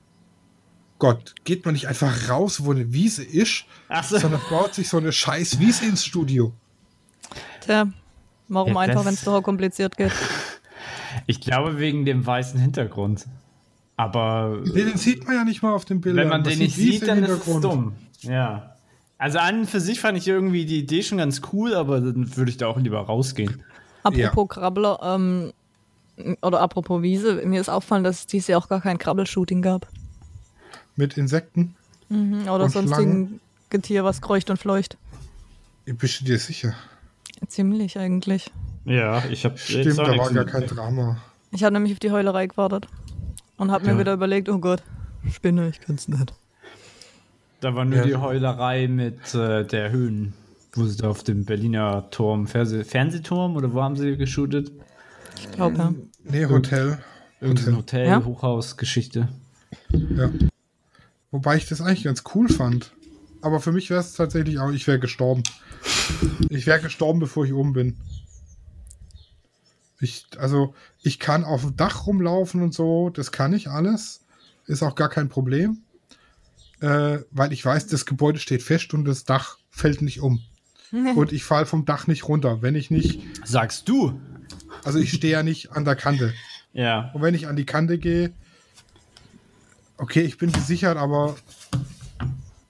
[0.98, 3.64] Gott geht man nicht einfach raus, wo eine Wiese ist,
[4.02, 4.18] so.
[4.18, 6.52] sondern baut sich so eine scheiß Wiese ins Studio?
[7.60, 7.88] Tja,
[8.48, 10.12] warum Ja, einfach, wenn es doch kompliziert geht?
[11.26, 13.26] Ich glaube wegen dem weißen Hintergrund.
[13.96, 16.16] Aber Nee, den sieht man ja nicht mal auf dem Bild.
[16.16, 17.94] wenn man den nicht sieht, dann ist es dumm.
[18.20, 18.76] Ja.
[19.16, 22.36] Also an und für sich fand ich irgendwie die Idee schon ganz cool, aber dann
[22.36, 23.62] würde ich da auch lieber rausgehen.
[24.02, 25.52] Apropos Krabbler, ähm,
[26.42, 29.88] oder apropos Wiese, mir ist auffallen, dass es dieses Jahr auch gar kein Krabbelshooting gab.
[30.96, 31.74] Mit Insekten?
[32.08, 33.40] Mhm, oder sonstigen
[33.70, 34.96] Getier, was kreucht und fleucht.
[35.86, 36.74] Bist du dir sicher?
[37.46, 38.50] Ziemlich eigentlich.
[38.84, 41.18] Ja, ich habe Stimmt, da war gar kein Drama.
[41.50, 42.88] Ich habe nämlich auf die Heulerei gewartet.
[43.56, 43.98] Und habe mir Ja.
[43.98, 44.82] wieder überlegt, oh Gott,
[45.32, 46.32] Spinne, ich kann's nicht.
[47.60, 48.04] Da war nur Ja.
[48.04, 50.32] die Heulerei mit äh, der Höhen,
[50.78, 54.72] wo sie da auf dem Berliner Turm, Fernseh Fernsehturm oder wo haben sie geshootet?
[55.36, 55.94] Ich glaube, ja.
[56.24, 56.98] Nee, Hotel.
[57.40, 58.24] Irgendein Hotel, Ja?
[58.24, 59.28] Hochhaus-Geschichte.
[59.92, 60.30] Ja.
[61.30, 62.92] Wobei ich das eigentlich ganz cool fand.
[63.40, 65.42] Aber für mich wäre es tatsächlich auch, ich wäre gestorben.
[66.48, 67.96] Ich wäre gestorben, bevor ich oben bin.
[70.00, 74.24] Ich, also, ich kann auf dem Dach rumlaufen und so, das kann ich alles.
[74.66, 75.78] Ist auch gar kein Problem.
[76.80, 80.40] Äh, weil ich weiß, das Gebäude steht fest und das Dach fällt nicht um.
[81.16, 84.20] Und ich falle vom Dach nicht runter, wenn ich nicht, Sagst du?
[84.84, 86.32] also ich stehe ja nicht an der Kante.
[86.72, 87.10] Ja.
[87.14, 88.32] Und wenn ich an die Kante gehe,
[89.96, 91.36] okay, ich bin gesichert, aber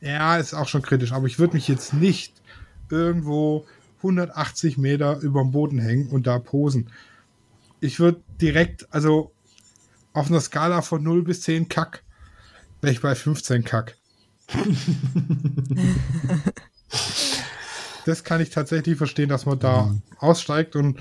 [0.01, 1.12] ja, ist auch schon kritisch.
[1.12, 2.33] Aber ich würde mich jetzt nicht
[2.91, 3.66] irgendwo
[3.99, 6.89] 180 Meter über dem Boden hängen und da posen.
[7.81, 9.33] Ich würde direkt, also
[10.12, 12.03] auf einer Skala von 0 bis 10 Kack,
[12.81, 13.97] wäre ich bei 15 Kack.
[18.09, 20.99] das kann ich tatsächlich verstehen, dass man da aussteigt und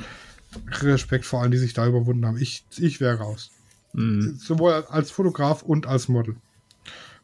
[0.82, 2.38] Respekt vor allen, die sich da überwunden haben.
[2.38, 3.50] Ich, ich wäre raus.
[3.94, 4.38] Mhm.
[4.38, 6.36] Sowohl als Fotograf und als Model.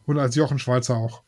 [0.05, 1.23] Und als Jochen Schweizer auch.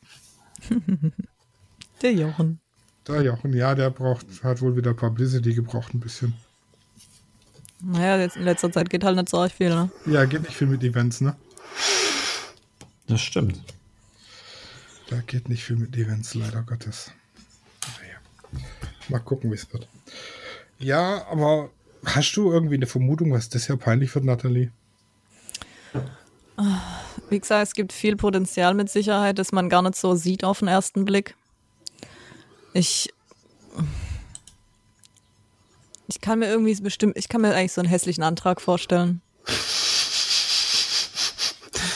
[2.02, 2.60] Der Jochen.
[3.08, 6.34] Der Jochen, ja, der braucht, hat wohl wieder Publicity gebraucht ein bisschen.
[7.82, 9.92] Naja, jetzt in letzter Zeit geht halt nicht so viel, ne?
[10.06, 11.36] Ja, geht nicht viel mit Events, ne?
[13.08, 13.62] Das stimmt.
[15.10, 17.12] Da geht nicht viel mit Events, leider Gottes.
[19.10, 19.88] Mal gucken, wie es wird.
[20.80, 21.70] Ja, aber
[22.06, 24.72] hast du irgendwie eine Vermutung, was das ja peinlich wird, Nathalie?
[27.30, 30.60] Wie gesagt, es gibt viel Potenzial mit Sicherheit, das man gar nicht so sieht auf
[30.60, 31.36] den ersten Blick.
[32.74, 33.14] Ich.
[36.08, 39.22] Ich kann mir irgendwie bestimmt, ich kann mir eigentlich so einen hässlichen Antrag vorstellen.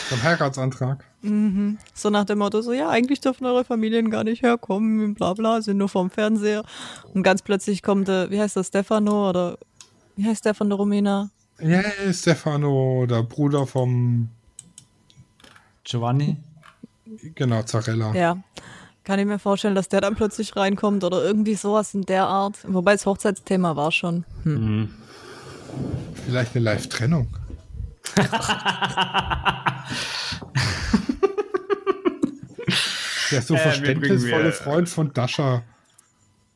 [0.10, 1.06] Vom Heiratsantrag.
[1.94, 5.62] So nach dem Motto, so ja, eigentlich dürfen eure Familien gar nicht herkommen, bla bla,
[5.62, 6.64] sind nur vorm Fernseher.
[7.14, 9.58] Und ganz plötzlich kommt, der, wie heißt das, Stefano oder
[10.16, 11.30] wie heißt der von der Romina?
[11.60, 14.30] Ja, Stefano, der Bruder vom,
[15.84, 16.38] Giovanni?
[17.36, 18.14] genau, Zarella.
[18.14, 18.38] Ja.
[19.04, 22.58] Kann ich mir vorstellen, dass der dann plötzlich reinkommt oder irgendwie sowas in der Art.
[22.68, 24.26] Wobei das Hochzeitsthema war schon.
[24.44, 24.90] Hm.
[26.26, 27.28] Vielleicht eine Live-Trennung.
[33.32, 35.64] Der so Äh, verständnisvolle Freund von Dasha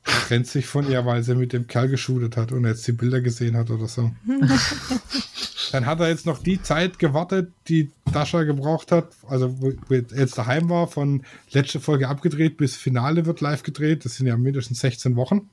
[0.04, 3.22] trennt sich von ihr, weil sie mit dem Kerl geschudert hat und jetzt die Bilder
[3.22, 4.12] gesehen hat oder so.
[5.72, 9.94] Dann hat er jetzt noch die Zeit gewartet, die Dasha gebraucht hat, also wo wo
[9.94, 14.06] er jetzt daheim war, von letzte Folge abgedreht bis Finale wird live gedreht.
[14.06, 15.50] Das sind ja mindestens 16 Wochen.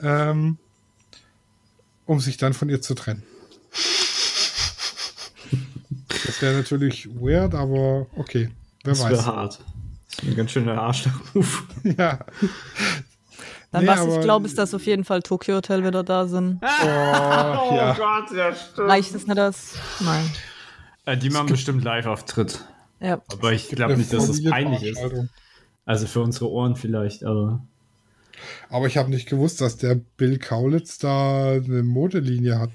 [0.00, 0.58] Ähm,
[2.06, 3.22] um sich dann von ihr zu trennen.
[6.08, 8.50] Das wäre natürlich weird, aber okay.
[8.84, 9.26] Wer Das wäre weiß.
[9.26, 9.60] hart.
[10.10, 11.46] Das ist ein ganz schöner Arschloch-Move.
[11.96, 12.18] Ja.
[13.70, 16.60] Dann Nee, was ich glaube, ist, dass auf jeden Fall Tokyo Hotel wieder da sind.
[16.82, 17.94] Oh, ja.
[17.94, 18.88] Gott, ja, stimmt.
[18.88, 19.74] Reicht es nicht das?
[20.00, 20.30] Nein.
[21.06, 22.64] Äh, die machen bestimmt Live-Auftritt.
[23.00, 23.22] Ja.
[23.32, 25.00] Aber ich glaube nicht, dass das peinlich ist.
[25.86, 27.64] Also für unsere Ohren vielleicht, aber.
[28.68, 32.70] Aber ich habe nicht gewusst, dass der Bill Kaulitz da eine Modelinie hat.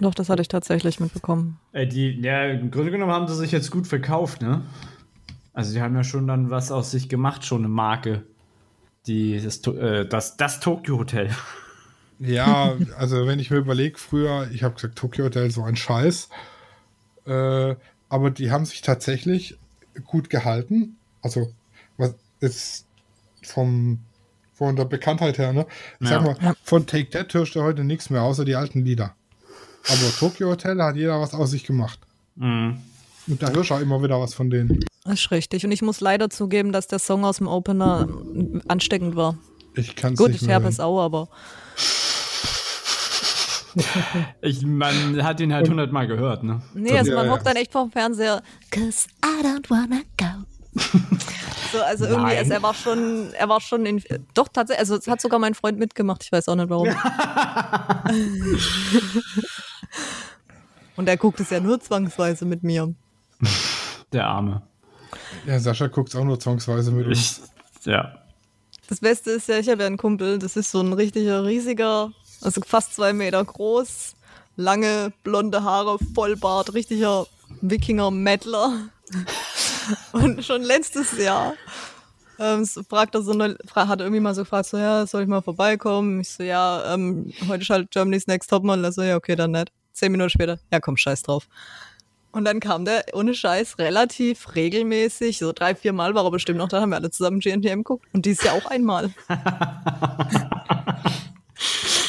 [0.00, 1.58] Doch, das hatte ich tatsächlich mitbekommen.
[1.72, 4.62] Äh, die, ja, im Grunde genommen haben sie sich jetzt gut verkauft, ne?
[5.52, 8.24] Also die haben ja schon dann was aus sich gemacht, schon eine Marke.
[9.06, 11.30] Die, das, äh, das, das Tokyo Hotel.
[12.18, 16.28] Ja, also wenn ich mir überlege, früher, ich habe gesagt, Tokyo Hotel so ein Scheiß.
[17.26, 17.74] Äh,
[18.08, 19.58] aber die haben sich tatsächlich
[20.04, 20.96] gut gehalten.
[21.22, 21.52] Also,
[21.96, 22.86] was ist
[23.42, 24.00] vom
[24.54, 25.66] von der Bekanntheit her, ne?
[26.00, 26.22] Ich Ja.
[26.22, 29.14] Sag mal, von Take That hörst du heute nichts mehr, außer die alten Lieder.
[29.88, 31.98] Aber Tokyo Hotel da hat jeder was aus sich gemacht.
[32.36, 32.78] Mhm.
[33.26, 34.80] Und da hörst du auch immer wieder was von denen.
[35.04, 35.64] Das ist richtig.
[35.64, 38.08] Und ich muss leider zugeben, dass der Song aus dem Opener
[38.68, 39.36] ansteckend war.
[39.74, 41.28] Ich kann es Gut, nicht ich mehr habe es auch, aber
[44.40, 46.62] Ich, man hat ihn halt hundertmal gehört, ne?
[46.74, 47.32] nee, also Ja, man ja.
[47.32, 48.42] hockt dann echt vorm Fernseher.
[48.70, 50.80] Cause I don't wanna go.
[51.72, 52.38] So, also irgendwie, Nein.
[52.38, 54.00] also er war schon, er war schon in,
[54.32, 56.86] doch tatsächlich, also es hat sogar mein Freund mitgemacht, ich weiß auch nicht warum.
[60.96, 62.94] Und er guckt es ja nur zwangsweise mit mir.
[64.12, 64.62] Der Arme.
[65.46, 67.42] Ja, Sascha guckt auch nur zwangsweise mit uns.
[67.80, 68.18] Ich Ja.
[68.88, 72.12] Das Beste ist ja, ich habe ja einen Kumpel, das ist so ein richtiger, riesiger,
[72.42, 74.14] also fast zwei Meter groß,
[74.56, 77.26] lange blonde Haare, Vollbart, richtiger
[77.62, 78.90] Wikinger-Mettler.
[80.12, 81.54] Und schon letztes Jahr
[82.38, 85.28] ähm, so fragt er so eine, hat irgendwie mal so gefragt, so, ja, soll ich
[85.28, 86.20] mal vorbeikommen?
[86.20, 88.84] Ich so, ja, ähm, heute ist halt Germany's Next Topmodel.
[88.84, 89.72] Er so, ja, okay, dann nicht.
[89.94, 91.48] Zehn Minuten später, ja, komm, scheiß drauf.
[92.32, 96.58] Und dann kam der ohne Scheiß relativ regelmäßig, so drei, vier Mal war er bestimmt
[96.58, 98.06] noch da, haben wir alle zusammen GNTM geguckt.
[98.12, 99.10] Und dies Jahr auch einmal.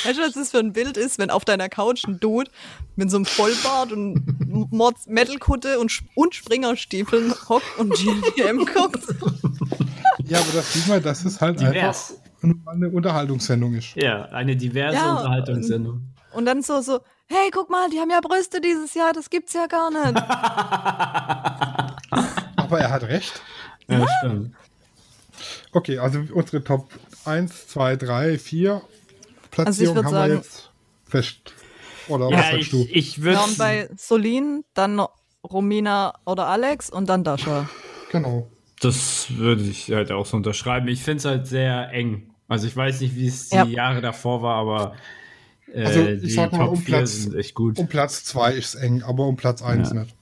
[0.04, 2.50] Weißt du, was das für ein Bild ist, wenn auf deiner Couch ein Dude
[2.96, 9.04] mit so einem Vollbart und Mords Metalkutte und, und Springerstiefeln hockt und GNTM guckt?
[10.26, 12.20] Ja, aber das sieht man, dass es halt Divers.
[12.42, 13.96] einfach eine Unterhaltungssendung ist.
[13.96, 16.02] Ja, eine diverse Ja, Unterhaltungssendung.
[16.36, 19.54] Und dann so, so, hey, guck mal, die haben ja Brüste dieses Jahr, das gibt's
[19.54, 20.16] ja gar nicht.
[22.58, 23.42] Aber er hat recht.
[23.88, 24.56] Ja, stimmt.
[25.72, 26.90] Okay, also unsere Top
[27.26, 28.82] 1, 2, 3, 4
[29.52, 30.72] Platzierung würd haben sagen- wir jetzt
[31.08, 31.38] fest.
[32.08, 32.88] Oder was Ja, sagst ich, du?
[32.92, 33.38] ich würde.
[33.38, 35.02] Ja, und bei Solin, dann
[35.44, 37.68] Romina oder Alex und dann Dasha.
[38.12, 38.50] Genau.
[38.80, 40.88] Das würde ich halt auch so unterschreiben.
[40.88, 42.32] Ich finde es halt sehr eng.
[42.48, 43.64] Also ich weiß nicht, wie es die Ja.
[43.66, 44.96] Jahre davor war, aber
[45.76, 47.78] Also, ich die sag mal, Top um 4 Platz- sind echt gut.
[47.80, 50.02] Um Platz 2 ist es eng, aber um Platz 1 Ja.
[50.02, 50.16] nicht.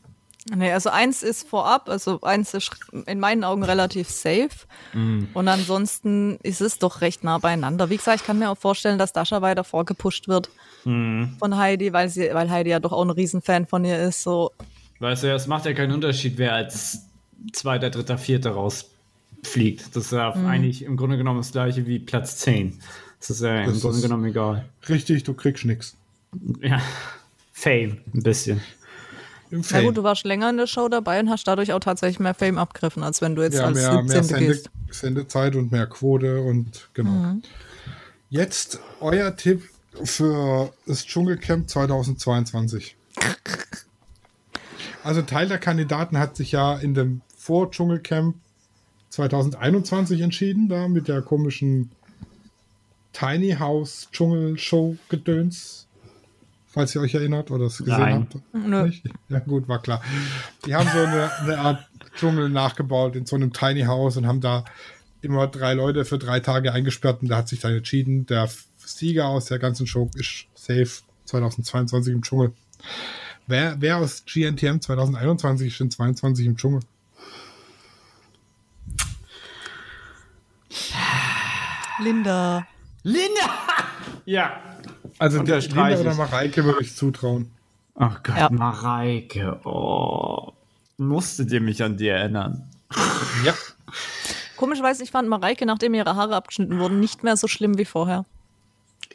[0.53, 2.69] Nee, also eins ist vorab, also eins ist
[3.05, 4.49] in meinen Augen relativ safe.
[4.93, 5.29] Mhm.
[5.33, 7.89] Und ansonsten ist es doch recht nah beieinander.
[7.89, 10.49] Wie gesagt, ich kann mir auch vorstellen, dass Dasha weiter vorgepusht wird
[10.83, 11.37] Mhm.
[11.39, 14.21] von Heidi, weil sie, weil Heidi ja doch auch ein Riesenfan von ihr ist.
[14.21, 14.51] So,
[14.99, 17.05] Weißt du, es macht ja keinen Unterschied, wer als
[17.53, 19.95] Zweiter, Dritter, Vierter rausfliegt.
[19.95, 20.45] Das ist ja Mhm.
[20.45, 22.79] eigentlich im Grunde genommen das gleiche wie Platz 10.
[23.27, 24.65] Das ist ja im Das Grunde ist- genommen egal.
[24.89, 25.95] Richtig, du kriegst nichts.
[26.61, 26.81] Ja.
[27.53, 28.61] Fame, ein bisschen.
[29.49, 32.19] Im na gut, du warst länger in der Show dabei und hast dadurch auch tatsächlich
[32.19, 34.23] mehr Fame abgegriffen, als wenn du jetzt ja, als mehr, mehr 17.
[34.23, 34.69] Sende, gehst.
[34.89, 37.11] Sendezeit und mehr Quote und genau.
[37.11, 37.43] Mhm.
[38.29, 39.61] Jetzt euer Tipp
[40.03, 42.95] für das Dschungelcamp 2022.
[45.03, 48.35] Also Teil der Kandidaten hat sich ja in dem Vor-Dschungelcamp
[49.09, 51.91] 2021 entschieden, da mit der komischen
[53.13, 55.87] Tiny House Dschungelshow Gedöns.
[56.67, 58.27] Falls ihr euch erinnert oder es gesehen Nein.
[58.31, 58.53] habt.
[58.53, 58.87] Nö.
[58.87, 59.03] Nicht?
[59.29, 60.01] Ja, gut, war klar.
[60.65, 61.87] Die haben so eine, eine Art
[62.17, 64.65] Dschungel nachgebaut in so einem Tiny House und haben da
[65.21, 69.27] immer drei Leute für drei Tage eingesperrt und da hat sich dann entschieden, der Sieger
[69.27, 72.53] aus der ganzen Show ist safe 2022 im Dschungel.
[73.45, 76.81] Wer, wer aus GNTM 2021 ist in 22 im Dschungel?
[81.99, 82.65] Linda.
[83.03, 83.49] Linda!
[84.25, 84.59] Ja.
[85.19, 86.15] Also der Linda oder.
[86.15, 87.51] Mareike würde ich zutrauen.
[87.95, 88.49] Ach Gott, Ja.
[88.49, 89.59] Mareike.
[89.65, 90.51] Oh.
[90.97, 92.69] Musstet ihr mich an dir erinnern?
[93.45, 93.53] Ja.
[94.57, 98.25] Komischerweise, ich fand Mareike, nachdem ihre Haare abgeschnitten wurden, nicht mehr so schlimm wie vorher.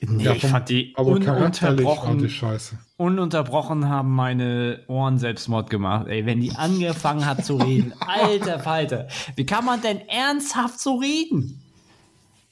[0.00, 2.78] Nee, ja ich fand die aber ununterbrochen, ich scheiße.
[2.98, 6.06] ununterbrochen haben meine Ohren Selbstmord gemacht.
[6.06, 10.96] Ey, wenn die angefangen hat zu reden, alter Falter, wie kann man denn ernsthaft so
[10.96, 11.62] reden?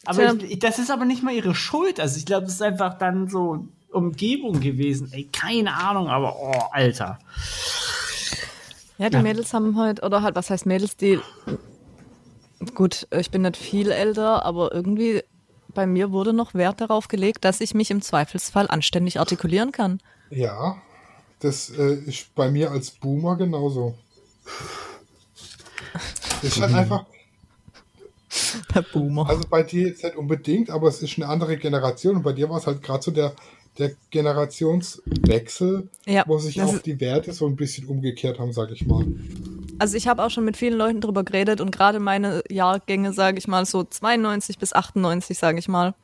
[0.06, 2.00] Aber ich, das ist aber nicht mal ihre Schuld.
[2.00, 5.10] Also ich glaube, es ist einfach dann so Umgebung gewesen.
[5.12, 7.18] Ey, keine Ahnung, aber oh, Alter.
[8.98, 9.22] Ja, die Ja.
[9.22, 11.20] Mädels haben halt, oder halt, was heißt Mädels, die.
[12.74, 15.22] Gut, ich bin nicht viel älter, aber irgendwie
[15.74, 20.00] bei mir wurde noch Wert darauf gelegt, dass ich mich im Zweifelsfall anständig artikulieren kann.
[20.30, 20.76] Ja,
[21.40, 23.94] das äh, ist bei mir als Boomer genauso.
[26.42, 27.04] Das ist halt einfach,
[28.74, 29.28] Der Boomer.
[29.28, 32.48] also bei dir jetzt nicht unbedingt, aber es ist eine andere Generation und bei dir
[32.48, 33.34] war es halt gerade so der,
[33.78, 38.86] der Generationswechsel, Ja, wo sich auch die Werte so ein bisschen umgekehrt haben, sag ich
[38.86, 39.04] mal.
[39.78, 43.38] Also ich habe auch schon mit vielen Leuten drüber geredet und gerade meine Jahrgänge, sage
[43.38, 45.94] ich mal, so 92 bis 98, sage ich mal,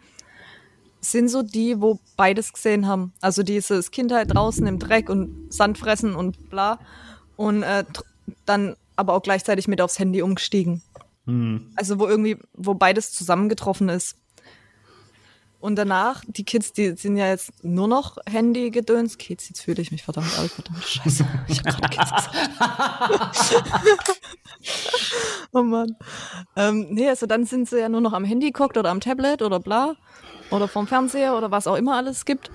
[1.00, 3.12] sind so die, wo beides gesehen haben.
[3.20, 6.78] Also dieses Kindheit draußen im Dreck und Sand fressen und bla.
[7.36, 7.84] Und äh,
[8.46, 10.82] dann aber auch gleichzeitig mit aufs Handy umgestiegen.
[11.76, 14.16] Also wo irgendwie, wo beides zusammengetroffen ist.
[15.62, 19.16] Und danach, die Kids, die sind ja jetzt nur noch Handy-Gedöns.
[19.16, 21.24] Kids, jetzt fühle ich mich verdammt alt, verdammt scheiße.
[21.46, 22.34] Ich hab gerade Kids gesagt.
[25.52, 25.94] oh Mann.
[26.56, 29.40] Ähm, nee, also dann sind sie ja nur noch am Handy geguckt oder am Tablet
[29.40, 29.94] oder bla.
[30.50, 32.50] Oder vom Fernseher oder was auch immer alles gibt.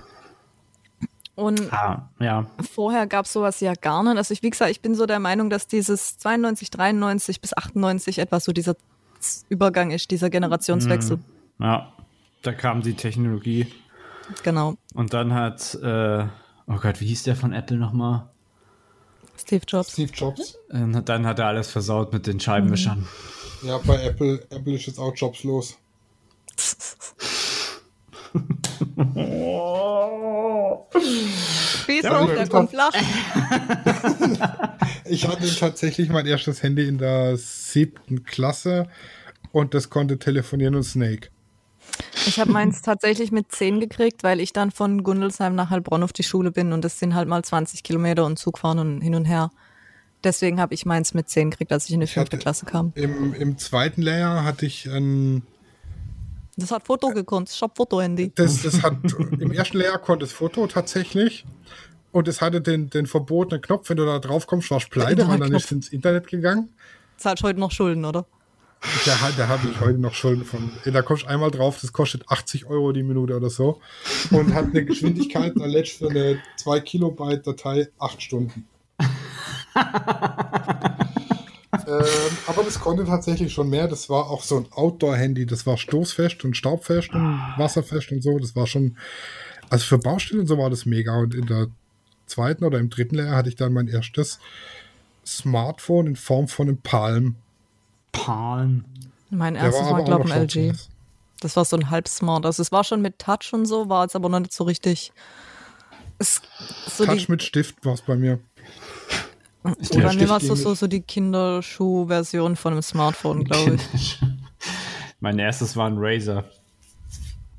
[1.38, 2.46] Und Ah, ja.
[2.72, 4.16] vorher gab es sowas ja gar nicht.
[4.16, 8.18] Also ich, wie gesagt, ich bin so der Meinung, dass dieses 92, 93 bis 98
[8.18, 8.74] etwas so dieser
[9.48, 11.20] Übergang ist, dieser Generationswechsel.
[11.60, 11.92] Ja.
[12.42, 13.72] Da kam die Technologie.
[14.42, 14.74] Genau.
[14.94, 16.24] Und dann hat, äh,
[16.66, 18.28] oh Gott, wie hieß der von Apple nochmal?
[19.36, 19.92] Steve Jobs.
[19.92, 20.58] Steve Jobs.
[20.70, 23.06] Und dann hat er alles versaut mit den Scheibenwischern.
[23.62, 25.78] Ja, bei Apple, Apple ist jetzt auch jobslos.
[31.82, 32.92] Spieß Ja, auf, der kommt flach.
[35.10, 38.88] Ich hatte tatsächlich mein erstes Handy in der siebten Klasse
[39.52, 41.30] und das konnte telefonieren und Snake.
[42.26, 46.12] Ich habe meins tatsächlich mit 10 gekriegt, weil ich dann von Gundelsheim nach Heilbronn auf
[46.12, 49.14] die Schule bin und das sind halt mal 20 Kilometer und Zug fahren und hin
[49.14, 49.50] und her.
[50.24, 52.92] Deswegen habe ich meins mit 10 gekriegt, als ich in die fünfte Klasse kam.
[52.96, 55.42] Im, im zweiten Lehrjahr hatte ich ein.
[56.58, 58.32] Das hat Foto gekonnt, ich hab Foto-Handy.
[58.34, 58.96] Das, das hat
[59.38, 61.46] im ersten Lehrjahr konnte es Foto tatsächlich.
[62.10, 65.28] Und es hatte den, den verbotenen Knopf, wenn du da drauf kommst, warst du pleite,
[65.28, 66.70] weil dann ist ins Internet gegangen.
[67.16, 68.26] Zahlst heute noch Schulden, oder?
[69.04, 70.72] Da, da habe ich heute noch Schulden von.
[70.84, 73.80] Da kommst du einmal drauf, das kostet 80 Euro die Minute oder so.
[74.30, 78.66] Und hat eine Geschwindigkeit, da lädst für eine 2 Kilobyte Datei 8 Stunden.
[81.88, 82.04] ähm,
[82.46, 83.88] aber das konnte tatsächlich schon mehr.
[83.88, 85.46] Das war auch so ein Outdoor-Handy.
[85.46, 88.38] Das war stoßfest und staubfest und wasserfest und so.
[88.38, 88.96] Das war schon.
[89.70, 91.16] Also für Baustellen und so war das mega.
[91.18, 91.68] Und in der
[92.26, 94.38] zweiten oder im dritten Lehrjahr hatte ich dann mein erstes
[95.26, 97.36] Smartphone in Form von einem Palm.
[98.12, 98.84] Palm.
[99.30, 100.74] Mein erstes war, auch glaube ich, ein LG.
[101.40, 102.44] Das war so ein halb-smart.
[102.44, 105.12] Also es war schon mit Touch und so, war jetzt aber noch nicht so richtig.
[106.18, 106.42] Es,
[106.86, 108.40] so Touch die, mit Stift war es bei mir.
[109.64, 114.20] Die, bei mir war es so, so, so die Kinderschuh-Version von einem Smartphone, glaube ich.
[115.20, 116.44] mein erstes war ein Razer.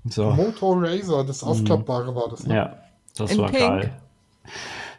[0.05, 0.31] So.
[0.31, 2.45] Moto Razer, das aufklappbare war das.
[2.45, 2.55] Ne?
[2.55, 2.77] Ja,
[3.17, 3.59] das In war Pink?
[3.59, 3.93] geil.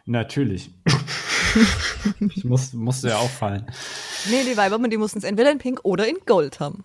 [0.05, 0.71] Natürlich.
[2.35, 3.65] ich muss, musste ja auffallen.
[4.29, 6.83] Nee, die Weiber, die mussten es entweder in Pink oder in Gold haben.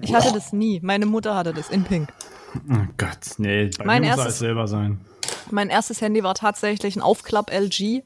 [0.00, 0.80] Ich hatte das nie.
[0.82, 2.12] Meine Mutter hatte das in Pink.
[2.70, 5.00] Oh Gott, nee, bei Mein mir muss erstes- alles selber sein.
[5.50, 8.02] Mein erstes Handy war tatsächlich ein Aufklapp-LG.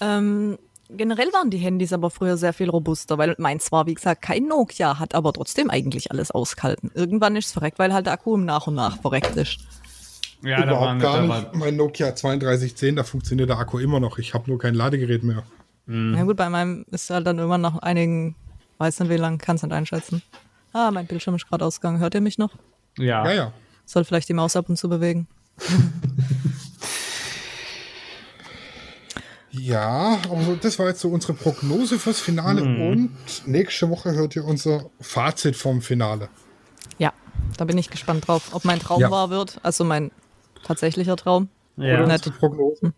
[0.00, 0.58] Ähm,
[0.90, 4.44] generell waren die Handys aber früher sehr viel robuster, weil meins war, wie gesagt, kein
[4.46, 6.90] Nokia, hat aber trotzdem eigentlich alles ausgehalten.
[6.94, 9.58] Irgendwann ist es verreckt, weil halt der Akku nach und nach verreckt ist.
[10.42, 11.30] Ja, da waren Überhaupt gar da nicht.
[11.52, 14.18] war, Mein Nokia 3210, da funktioniert der Akku immer noch.
[14.18, 15.42] Ich habe nur kein Ladegerät mehr.
[15.86, 18.36] Na gut, bei meinem ist halt dann irgendwann nach einigen,
[18.76, 20.22] weiß nicht wie lang, kann es nicht einschätzen.
[20.74, 21.98] Ah, mein Bildschirm ist gerade ausgegangen.
[21.98, 22.50] Hört ihr mich noch?
[22.98, 23.52] ja, Ja, ja.
[23.86, 25.26] Soll vielleicht die Maus ab und zu bewegen.
[29.50, 32.62] Ja, aber das war jetzt so unsere Prognose fürs Finale.
[32.62, 33.10] Und
[33.46, 36.28] nächste Woche hört ihr unser Fazit vom Finale.
[36.98, 37.12] Ja,
[37.56, 39.10] da bin ich gespannt drauf, ob mein Traum Ja.
[39.10, 40.10] wahr wird, also mein
[40.64, 41.48] tatsächlicher Traum.
[41.76, 41.94] Ja.
[41.94, 42.92] Oder, Unsere Prognose.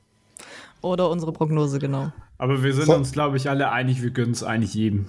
[0.80, 2.10] oder unsere Prognose, genau.
[2.38, 2.94] Aber wir sind So.
[2.94, 5.06] uns, glaube ich, alle einig, wir gönnen es eigentlich jedem.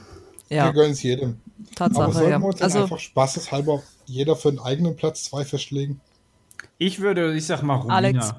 [0.49, 1.37] Wir Ja, gönnen es jedem.
[1.59, 2.39] Aber Tatsache, sollten ja.
[2.39, 6.01] wir uns dann Also einfach spaßeshalber jeder für einen eigenen Platz zwei festlegen?
[6.77, 7.95] Ich würde, ich sag mal, Romina.
[7.95, 8.33] Alex.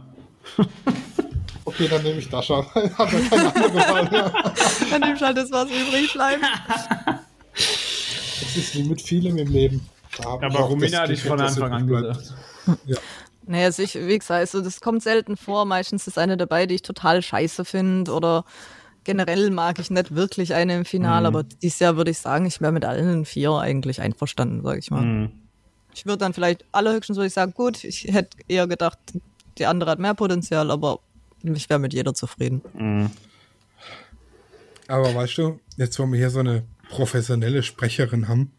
[1.64, 2.64] Okay, dann nehme ich Dasha.
[2.74, 4.32] Hat er keine andere Wahl mehr.
[4.90, 6.42] dann nimmst halt das, was übrig bleibt.
[7.54, 9.88] Das ist wie mit vielem im Leben.
[10.18, 12.34] Ich Aber Romina hatte ich von Anfang an gesagt.
[13.46, 15.64] Naja, also ich, wie gesagt, also das kommt selten vor.
[15.64, 18.44] Meistens ist eine dabei, die ich total scheiße finde oder
[19.04, 22.60] generell mag ich nicht wirklich eine im Finale, aber dieses Jahr würde ich sagen, ich
[22.60, 25.02] wäre mit allen vier eigentlich einverstanden, sage ich mal.
[25.02, 25.32] Mhm.
[25.94, 28.98] Ich würde dann vielleicht allerhöchstens würde ich sagen, gut, ich hätte eher gedacht,
[29.58, 31.00] die andere hat mehr Potenzial, aber
[31.42, 33.10] ich wäre mit jeder zufrieden.
[34.88, 38.52] Aber weißt du, jetzt wo wir hier so eine professionelle Sprecherin haben,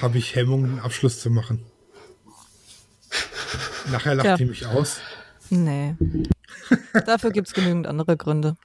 [0.00, 1.64] habe ich Hemmungen, einen Abschluss zu machen.
[3.92, 4.36] Nachher lacht Tja.
[4.36, 4.98] die mich aus.
[5.50, 5.94] Nee.
[7.06, 8.56] Dafür gibt es genügend andere Gründe.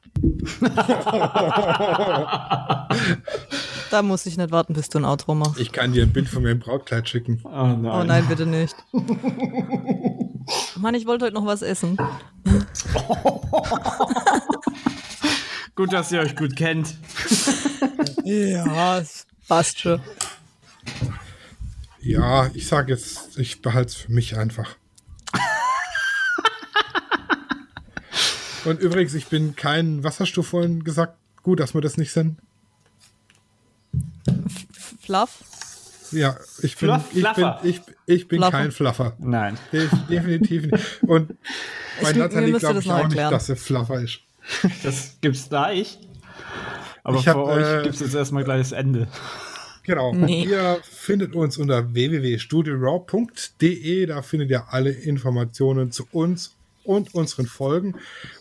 [3.93, 5.59] da muss ich nicht warten, bis du ein Outro machst.
[5.59, 7.39] Ich kann dir ein Bild von meinem Brautkleid schicken.
[7.43, 7.85] Oh nein.
[7.85, 8.75] Oh nein, bitte nicht.
[10.75, 11.95] Mann, ich wollte heute noch was essen.
[15.75, 16.97] Gut, dass ihr euch gut kennt.
[18.23, 20.01] Ja, es passt schon.
[21.99, 24.75] Ja, ich sage jetzt, ich behalte es für mich einfach.
[28.65, 31.15] Und übrigens, ich bin kein Wasserstoffvollen gesagt.
[31.43, 32.39] Gut, dass wir das nicht sind.
[35.05, 35.39] Fluff?
[36.11, 37.59] Ja, ich bin, Fluff- ich bin, Fluffer.
[37.63, 38.51] ich, ich bin Fluffer.
[38.57, 39.15] kein Fluffer.
[39.19, 39.57] Nein.
[39.71, 40.85] De definitiv nicht.
[41.03, 41.29] Und
[42.01, 43.31] bei Ich- Nathalie glaube das ich auch nicht, erklären.
[43.31, 44.19] dass sie Fluffer ist.
[44.83, 45.97] Das gibt's gleich.
[47.03, 49.07] Aber Ich hab, für euch äh, gibt's jetzt erstmal gleich das Ende.
[49.85, 50.13] Genau.
[50.13, 50.45] Nee.
[50.45, 54.05] Ihr findet uns unter www.studioraw.de.
[54.05, 57.95] Da findet ihr alle Informationen zu uns und unseren Folgen.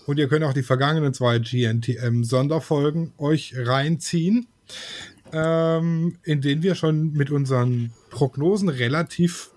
[0.06, 4.46] Und ihr könnt auch die vergangenen zwei GNTM-Sonderfolgen euch reinziehen,
[5.32, 9.50] ähm, in denen wir schon mit unseren Prognosen relativ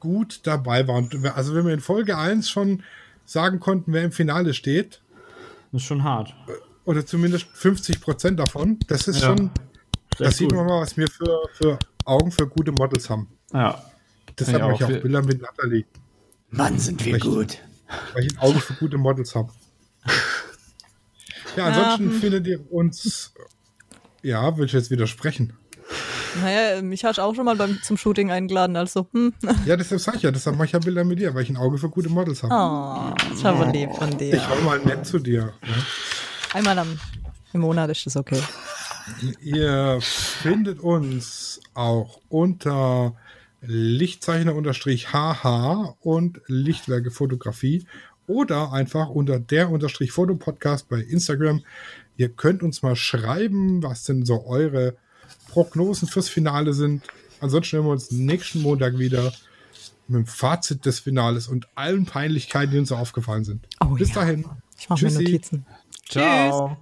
[0.00, 1.08] gut dabei waren.
[1.34, 2.82] Also wenn wir in Folge 1 schon
[3.24, 5.00] sagen konnten, wer im Finale steht,
[5.72, 6.34] Das ist schon hart.
[6.84, 9.28] oder zumindest 50 Prozent davon, das ist Ja.
[9.28, 9.50] schon
[10.18, 10.58] Das sieht gut.
[10.58, 13.28] man mal, was wir für, für Augen für gute Models haben.
[13.52, 13.82] Ja.
[14.38, 15.84] Deshalb Ja, mache ich auch auch Bilder mit Natalie,
[16.50, 17.32] Mann, sind wir Richtig.
[17.32, 17.58] gut.
[18.14, 19.50] weil ich ein Auge für gute Models habe.
[21.56, 23.32] Ja, ansonsten findet ihr uns.
[24.24, 25.52] Ja, will ich jetzt widersprechen.
[26.42, 29.34] Naja, mich hast du auch schon mal beim, zum Shooting eingeladen, also, hm.
[29.66, 31.58] Ja, deshalb sag ich ja, deshalb mache ich ja Bilder mit dir, weil ich ein
[31.58, 32.54] Auge für gute Models habe.
[32.54, 34.32] Oh, das ist aber lieb von dir.
[34.34, 35.52] Ich war mal nett zu dir.
[35.62, 35.74] Ne?
[36.54, 36.98] Einmal am,
[37.52, 38.40] im Monat ist das okay.
[39.42, 43.14] Ihr findet uns auch unter
[43.60, 47.84] Lichtzeichner-HH und Lichtwerke Fotografie
[48.26, 51.62] oder einfach unter der unterstrich Fotopodcast bei Instagram.
[52.16, 54.96] Ihr könnt uns mal schreiben, was denn so eure
[55.48, 57.04] Prognosen fürs Finale sind.
[57.40, 59.32] Ansonsten hören wir uns nächsten Montag wieder
[60.06, 63.66] mit dem Fazit des Finales und allen Peinlichkeiten, die uns so aufgefallen sind.
[63.80, 64.16] Oh Bis ja.
[64.16, 64.44] dahin.
[64.78, 65.12] Ich mache mir.
[65.12, 65.66] Notizen.
[66.08, 66.76] Ciao.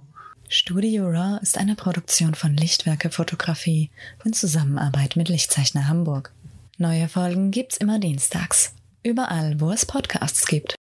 [0.49, 3.89] Studio Raw ist eine Produktion von Lichtwerke Fotografie
[4.23, 6.31] in Zusammenarbeit mit Lichtzeichner Hamburg.
[6.77, 8.73] Neue Folgen gibt's immer dienstags.
[9.03, 10.71] Überall, wo es Podcasts gibt.